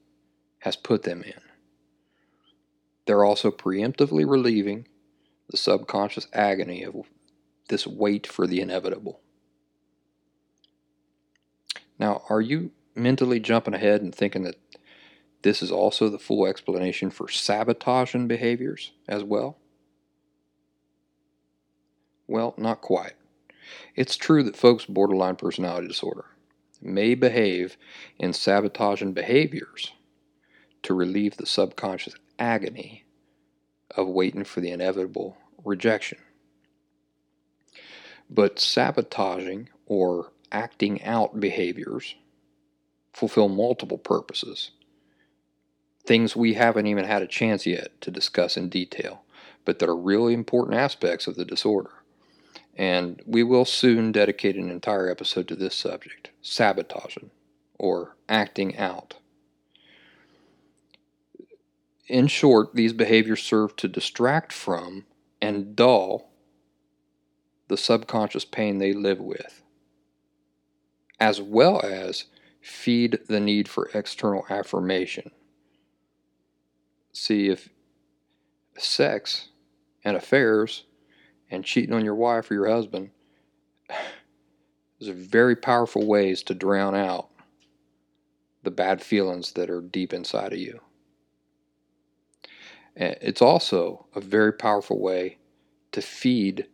has 0.59 0.75
put 0.75 1.03
them 1.03 1.23
in. 1.23 1.52
They're 3.05 3.25
also 3.25 3.51
preemptively 3.51 4.29
relieving 4.29 4.87
the 5.49 5.57
subconscious 5.57 6.27
agony 6.33 6.83
of 6.83 6.95
this 7.69 7.85
wait 7.85 8.25
for 8.25 8.47
the 8.47 8.61
inevitable. 8.61 9.19
Now, 11.99 12.23
are 12.29 12.41
you 12.41 12.71
mentally 12.95 13.39
jumping 13.39 13.73
ahead 13.73 14.01
and 14.01 14.13
thinking 14.13 14.43
that 14.43 14.55
this 15.41 15.61
is 15.61 15.71
also 15.71 16.09
the 16.09 16.19
full 16.19 16.45
explanation 16.45 17.09
for 17.09 17.29
sabotaging 17.29 18.27
behaviors 18.27 18.91
as 19.07 19.23
well? 19.23 19.57
Well, 22.27 22.53
not 22.57 22.81
quite. 22.81 23.13
It's 23.95 24.15
true 24.15 24.43
that 24.43 24.55
folks 24.55 24.87
with 24.87 24.95
borderline 24.95 25.35
personality 25.35 25.87
disorder 25.87 26.25
may 26.81 27.15
behave 27.15 27.77
in 28.17 28.33
sabotaging 28.33 29.13
behaviors 29.13 29.93
to 30.83 30.93
relieve 30.93 31.37
the 31.37 31.45
subconscious 31.45 32.15
agony 32.39 33.04
of 33.96 34.08
waiting 34.08 34.43
for 34.43 34.62
the 34.62 34.72
inevitable 34.72 35.38
rejection. 35.63 36.17
But 38.30 38.60
sabotaging 38.60 39.69
or 39.86 40.32
acting 40.52 41.04
out 41.04 41.39
behaviors 41.39 42.15
fulfill 43.13 43.50
multiple 43.50 43.98
purposes. 43.98 44.72
Things 46.06 46.36
we 46.36 46.56
haven't 46.56 46.88
even 46.88 47.06
had 47.06 47.22
a 47.22 47.28
chance 47.28 47.65
yet 47.65 48.00
to 48.02 48.12
discuss 48.12 48.58
in 48.58 48.69
detail, 48.69 49.24
but 49.65 49.80
that 49.80 49.89
are 49.89 49.96
really 49.96 50.34
important 50.34 50.78
aspects 50.78 51.28
of 51.28 51.36
the 51.36 51.46
disorder. 51.46 51.91
And 52.76 53.22
we 53.26 53.43
will 53.43 53.65
soon 53.65 54.12
dedicate 54.12 54.56
an 54.56 54.69
entire 54.69 55.10
episode 55.10 55.48
to 55.50 55.56
this 55.56 55.76
subject 55.76 56.32
sabotaging 56.41 57.30
or 57.78 58.15
acting 58.28 58.78
out. 58.78 59.15
In 62.07 62.27
short, 62.27 62.75
these 62.75 62.93
behaviors 62.93 63.41
serve 63.41 63.75
to 63.77 63.87
distract 63.87 64.51
from 64.51 65.05
and 65.41 65.75
dull 65.75 66.31
the 67.69 67.77
subconscious 67.77 68.45
pain 68.45 68.77
they 68.77 68.93
live 68.93 69.19
with, 69.19 69.63
as 71.19 71.41
well 71.41 71.81
as 71.81 72.25
feed 72.61 73.19
the 73.27 73.39
need 73.39 73.69
for 73.69 73.89
external 73.93 74.45
affirmation. 74.49 75.31
See, 77.13 77.49
if 77.49 77.69
sex 78.77 79.49
and 80.03 80.17
affairs 80.17 80.83
and 81.49 81.63
cheating 81.63 81.93
on 81.93 82.03
your 82.03 82.15
wife 82.15 82.49
or 82.51 82.55
your 82.55 82.69
husband 82.69 83.11
are 83.89 85.13
very 85.13 85.55
powerful 85.55 86.05
ways 86.05 86.43
to 86.43 86.53
drown 86.53 86.95
out 86.95 87.29
the 88.63 88.71
bad 88.71 89.01
feelings 89.01 89.53
that 89.53 89.69
are 89.69 89.81
deep 89.81 90.13
inside 90.13 90.53
of 90.53 90.59
you. 90.59 90.79
It's 92.95 93.41
also 93.41 94.06
a 94.15 94.21
very 94.21 94.53
powerful 94.53 94.99
way 94.99 95.38
to 95.91 96.01
feed 96.01 96.67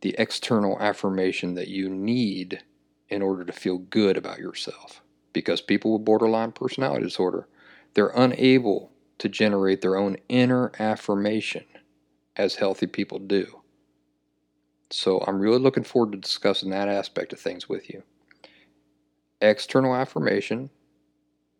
the 0.00 0.14
external 0.18 0.80
affirmation 0.80 1.54
that 1.54 1.68
you 1.68 1.88
need 1.88 2.62
in 3.08 3.22
order 3.22 3.44
to 3.44 3.52
feel 3.52 3.78
good 3.78 4.16
about 4.16 4.38
yourself. 4.38 5.02
Because 5.32 5.60
people 5.60 5.92
with 5.92 6.04
borderline 6.04 6.52
personality 6.52 7.04
disorder, 7.04 7.48
they're 7.94 8.12
unable 8.14 8.92
to 9.18 9.28
generate 9.28 9.80
their 9.80 9.96
own 9.96 10.16
inner 10.28 10.72
affirmation 10.78 11.64
as 12.36 12.56
healthy 12.56 12.86
people 12.86 13.18
do. 13.18 13.60
So 14.90 15.22
I'm 15.26 15.40
really 15.40 15.58
looking 15.58 15.84
forward 15.84 16.12
to 16.12 16.18
discussing 16.18 16.70
that 16.70 16.88
aspect 16.88 17.32
of 17.32 17.40
things 17.40 17.68
with 17.68 17.90
you. 17.90 18.02
External 19.40 19.94
affirmation, 19.94 20.70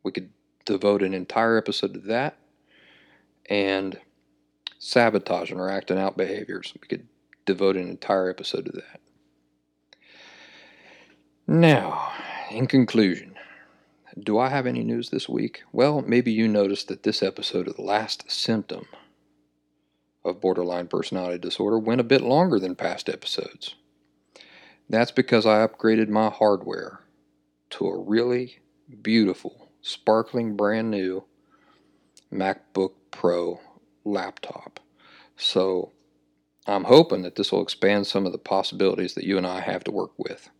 we 0.03 0.13
could 0.13 0.31
devote 0.65 1.03
an 1.03 1.13
entire 1.13 1.59
episode 1.59 1.95
to 1.95 2.01
that. 2.01 2.39
And 3.49 3.99
sabotaging 4.79 5.59
or 5.59 5.71
acting 5.71 5.99
out 5.99 6.17
behaviors, 6.17 6.75
we 6.81 6.87
could 6.87 7.07
devote 7.47 7.77
an 7.77 7.89
entire 7.89 8.29
episode 8.29 8.67
to 8.67 8.73
that. 8.73 9.01
Now, 11.47 12.13
in 12.51 12.67
conclusion, 12.67 13.35
do 14.23 14.39
I 14.39 14.49
have 14.49 14.67
any 14.67 14.85
news 14.85 15.11
this 15.11 15.29
week? 15.29 15.63
Well, 15.73 16.03
maybe 16.03 16.31
you 16.31 16.47
noticed 16.47 16.89
that 16.89 17.05
this 17.05 17.23
episode 17.23 17.69
of 17.69 17.77
The 17.77 17.83
Last 17.83 18.31
Symptom 18.31 18.87
of 20.25 20.41
borderline 20.41 20.89
personality 20.89 21.39
disorder 21.39 21.79
went 21.79 22.01
a 22.01 22.05
bit 22.05 22.21
longer 22.21 22.59
than 22.59 22.75
past 22.75 23.09
episodes. 23.09 23.77
That's 24.91 25.11
because 25.11 25.47
I 25.47 25.67
upgraded 25.67 26.09
my 26.09 26.29
hardware 26.29 27.01
to 27.71 27.87
a 27.87 27.99
really 27.99 28.59
beautiful, 29.03 29.71
sparkling 29.81 30.57
brand 30.57 30.91
new 30.91 31.25
MacBook 32.33 32.93
Pro 33.11 33.61
laptop. 34.05 34.81
So 35.37 35.93
I'm 36.67 36.85
hoping 36.85 37.23
that 37.23 37.37
this 37.37 37.51
will 37.53 37.63
expand 37.63 38.07
some 38.07 38.27
of 38.27 38.33
the 38.33 38.39
possibilities 38.39 39.15
that 39.15 39.25
you 39.25 39.39
and 39.39 39.47
I 39.47 39.61
have 39.61 39.85
to 39.85 39.91
work 39.91 40.13
with. 40.19 40.51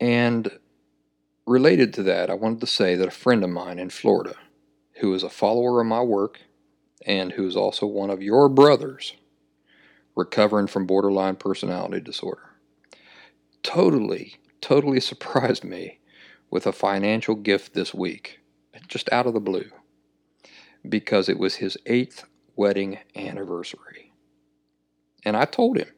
And 0.00 0.50
related 1.46 1.92
to 1.94 2.02
that, 2.04 2.30
I 2.30 2.34
wanted 2.34 2.60
to 2.60 2.66
say 2.66 2.94
that 2.94 3.08
a 3.08 3.12
friend 3.12 3.44
of 3.44 3.50
mine 3.50 3.78
in 3.78 3.90
Florida, 3.90 4.34
who 5.00 5.14
is 5.14 5.22
a 5.22 5.30
follower 5.30 5.80
of 5.80 5.86
my 5.86 6.02
work 6.02 6.40
and 7.06 7.32
who's 7.32 7.56
also 7.56 7.86
one 7.86 8.10
of 8.10 8.22
your 8.22 8.48
brothers 8.48 9.14
recovering 10.16 10.66
from 10.66 10.86
borderline 10.86 11.36
personality 11.36 12.00
disorder. 12.00 12.50
Totally, 13.62 14.36
totally 14.60 15.00
surprised 15.12 15.64
me 15.64 16.00
with 16.50 16.66
a 16.66 16.72
financial 16.72 17.34
gift 17.34 17.74
this 17.74 17.94
week, 17.94 18.40
just 18.88 19.10
out 19.12 19.26
of 19.26 19.34
the 19.34 19.40
blue, 19.40 19.70
because 20.86 21.28
it 21.28 21.38
was 21.38 21.56
his 21.56 21.78
eighth 21.86 22.24
wedding 22.56 22.98
anniversary. 23.16 24.12
And 25.24 25.36
I 25.36 25.44
told 25.44 25.78
him, 25.78 25.88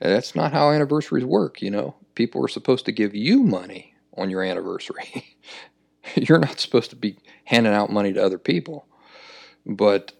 that's 0.00 0.34
not 0.34 0.52
how 0.52 0.70
anniversaries 0.70 1.24
work, 1.24 1.62
you 1.62 1.70
know. 1.70 1.94
People 2.14 2.44
are 2.44 2.48
supposed 2.48 2.84
to 2.86 2.92
give 2.92 3.14
you 3.14 3.42
money 3.42 3.94
on 4.16 4.30
your 4.30 4.42
anniversary. 4.42 5.36
You're 6.14 6.38
not 6.38 6.60
supposed 6.60 6.90
to 6.90 6.96
be 6.96 7.18
handing 7.44 7.72
out 7.72 7.92
money 7.92 8.12
to 8.12 8.24
other 8.24 8.38
people. 8.38 8.86
But 9.66 10.12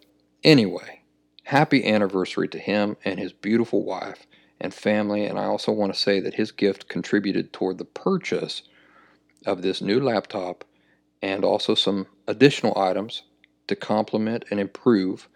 Anyway, 0.43 1.03
happy 1.45 1.87
anniversary 1.87 2.49
to 2.49 2.59
him 2.59 2.97
and 3.05 3.21
his 3.21 3.33
beautiful 3.33 3.85
wife 3.85 4.27
and 4.59 4.73
family. 4.73 5.27
And 5.27 5.39
I 5.39 5.45
also 5.45 5.71
want 5.71 5.93
to 5.93 6.01
say 6.01 6.19
that 6.21 6.35
his 6.35 6.51
gift 6.51 6.89
contributed 6.89 7.53
toward 7.53 7.77
the 7.77 7.85
purchase 7.85 8.63
of 9.45 9.61
this 9.61 9.83
new 9.83 10.01
laptop 10.01 10.65
and 11.21 11.45
also 11.45 11.75
some 11.75 12.07
additional 12.27 12.77
items 12.79 13.23
to 13.71 13.77
complement 13.77 14.45
and 14.51 14.61
improve 14.61 15.29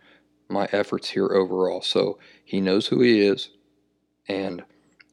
my 0.49 0.69
efforts 0.73 1.11
here 1.11 1.29
overall. 1.33 1.81
So 1.81 2.19
he 2.45 2.61
knows 2.61 2.89
who 2.89 3.01
he 3.01 3.23
is, 3.23 3.51
and 4.29 4.63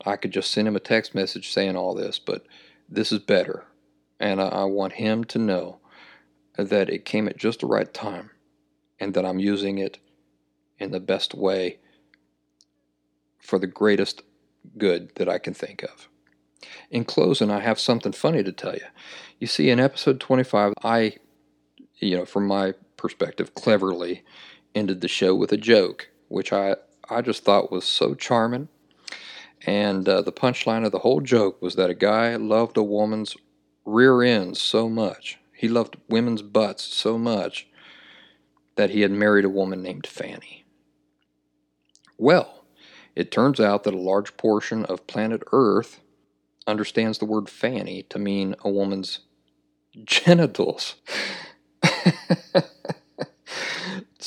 I 0.05 0.17
could 0.17 0.31
just 0.31 0.51
send 0.51 0.67
him 0.67 0.75
a 0.75 0.81
text 0.81 1.15
message 1.15 1.51
saying 1.51 1.75
all 1.75 1.95
this, 1.95 2.19
but 2.19 2.45
this 2.89 3.11
is 3.11 3.19
better 3.19 3.65
And 4.19 4.41
I, 4.41 4.47
I 4.47 4.63
want 4.65 4.93
him 4.93 5.23
to 5.25 5.39
know 5.39 5.79
that 6.57 6.89
it 6.89 7.05
came 7.05 7.27
at 7.27 7.37
just 7.37 7.61
the 7.61 7.67
right 7.67 7.91
time 7.93 8.31
and 8.99 9.13
that 9.13 9.25
I'm 9.25 9.39
using 9.39 9.77
it 9.77 9.99
in 10.77 10.91
the 10.91 10.99
best 10.99 11.33
way 11.33 11.79
for 13.39 13.57
the 13.57 13.67
greatest 13.67 14.23
good 14.77 15.15
that 15.15 15.29
I 15.29 15.39
can 15.39 15.53
think 15.53 15.83
of. 15.83 16.09
In 16.91 17.05
closing, 17.05 17.49
I 17.49 17.61
have 17.61 17.79
something 17.79 18.11
funny 18.11 18.43
to 18.43 18.51
tell 18.51 18.73
you. 18.73 18.85
You 19.39 19.47
see, 19.47 19.69
in 19.69 19.79
episode 19.79 20.19
25, 20.19 20.73
I, 20.83 21.15
you 21.97 22.17
know, 22.17 22.25
from 22.25 22.45
my 22.47 22.73
perspective, 23.01 23.55
cleverly 23.55 24.23
ended 24.75 25.01
the 25.01 25.07
show 25.07 25.33
with 25.35 25.51
a 25.51 25.57
joke, 25.57 26.09
which 26.27 26.53
I, 26.53 26.75
I 27.09 27.21
just 27.21 27.43
thought 27.43 27.71
was 27.71 27.83
so 27.83 28.13
charming. 28.13 28.69
And 29.65 30.07
uh, 30.07 30.21
the 30.21 30.31
punchline 30.31 30.85
of 30.85 30.91
the 30.91 30.99
whole 30.99 31.19
joke 31.19 31.61
was 31.61 31.75
that 31.75 31.89
a 31.89 31.95
guy 31.95 32.35
loved 32.35 32.77
a 32.77 32.83
woman's 32.83 33.35
rear 33.85 34.21
end 34.21 34.57
so 34.57 34.87
much, 34.87 35.39
he 35.53 35.67
loved 35.67 35.97
women's 36.07 36.43
butts 36.43 36.83
so 36.83 37.17
much, 37.17 37.67
that 38.75 38.91
he 38.91 39.01
had 39.01 39.11
married 39.11 39.45
a 39.45 39.49
woman 39.49 39.81
named 39.81 40.05
Fanny. 40.05 40.63
Well, 42.17 42.63
it 43.15 43.31
turns 43.31 43.59
out 43.59 43.83
that 43.83 43.95
a 43.95 43.97
large 43.97 44.37
portion 44.37 44.85
of 44.85 45.07
planet 45.07 45.43
Earth 45.51 45.99
understands 46.67 47.17
the 47.17 47.25
word 47.25 47.49
fanny 47.49 48.03
to 48.03 48.19
mean 48.19 48.55
a 48.63 48.69
woman's 48.69 49.19
genitals. 50.05 50.95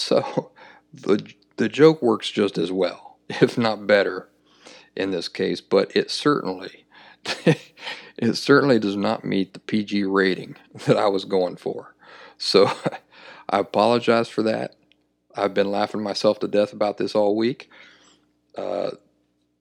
so 0.05 0.51
the 0.93 1.25
the 1.57 1.69
joke 1.69 2.03
works 2.03 2.31
just 2.31 2.59
as 2.59 2.71
well, 2.71 3.19
if 3.29 3.57
not 3.57 3.87
better, 3.87 4.29
in 4.95 5.11
this 5.11 5.29
case, 5.29 5.61
but 5.61 5.95
it 5.97 6.11
certainly 6.11 6.85
it 8.19 8.35
certainly 8.35 8.79
does 8.79 8.97
not 8.97 9.25
meet 9.25 9.55
the 9.55 9.61
PG 9.61 10.05
rating 10.05 10.57
that 10.87 10.97
I 10.97 11.09
was 11.09 11.25
going 11.25 11.57
for. 11.57 11.95
So 12.37 12.71
I 13.49 13.59
apologize 13.59 14.29
for 14.29 14.43
that. 14.43 14.75
I've 15.37 15.55
been 15.55 15.71
laughing 15.71 16.03
myself 16.03 16.39
to 16.41 16.49
death 16.49 16.73
about 16.73 16.99
this 16.99 17.15
all 17.15 17.35
week. 17.37 17.71
Uh, 18.57 18.93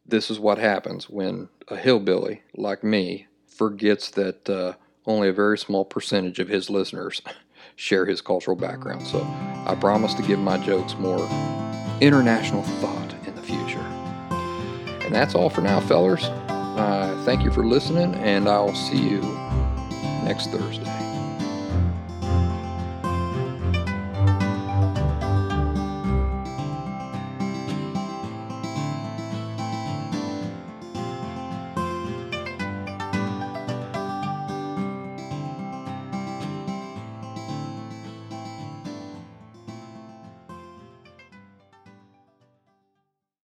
this 0.06 0.30
is 0.30 0.40
what 0.40 0.58
happens 0.58 1.10
when 1.10 1.50
a 1.70 1.78
hillbilly 1.78 2.44
like 2.56 2.84
me 2.84 3.28
forgets 3.48 4.12
that 4.12 4.50
uh, 4.50 4.74
only 5.06 5.30
a 5.30 5.34
very 5.34 5.58
small 5.58 5.86
percentage 5.86 6.40
of 6.40 6.50
his 6.50 6.70
listeners 6.70 7.22
share 7.76 8.06
his 8.06 8.22
cultural 8.22 8.56
background. 8.56 9.06
So 9.06 9.22
I 9.66 9.76
promise 9.80 10.14
to 10.16 10.24
give 10.24 10.40
my 10.40 10.58
jokes 10.58 10.96
more 10.96 11.20
international 12.02 12.64
thought 12.64 13.16
in 13.28 13.36
the 13.36 13.42
future. 13.42 13.80
And 15.06 15.14
that's 15.14 15.36
all 15.36 15.50
for 15.50 15.62
now, 15.62 15.80
fellers. 15.80 16.24
Uh, 16.26 17.22
thank 17.26 17.44
you 17.44 17.52
for 17.52 17.66
listening, 17.66 18.16
and 18.16 18.48
I'll 18.48 18.74
see 18.74 18.98
you 18.98 19.22
next 20.24 20.48
Thursday. 20.52 21.13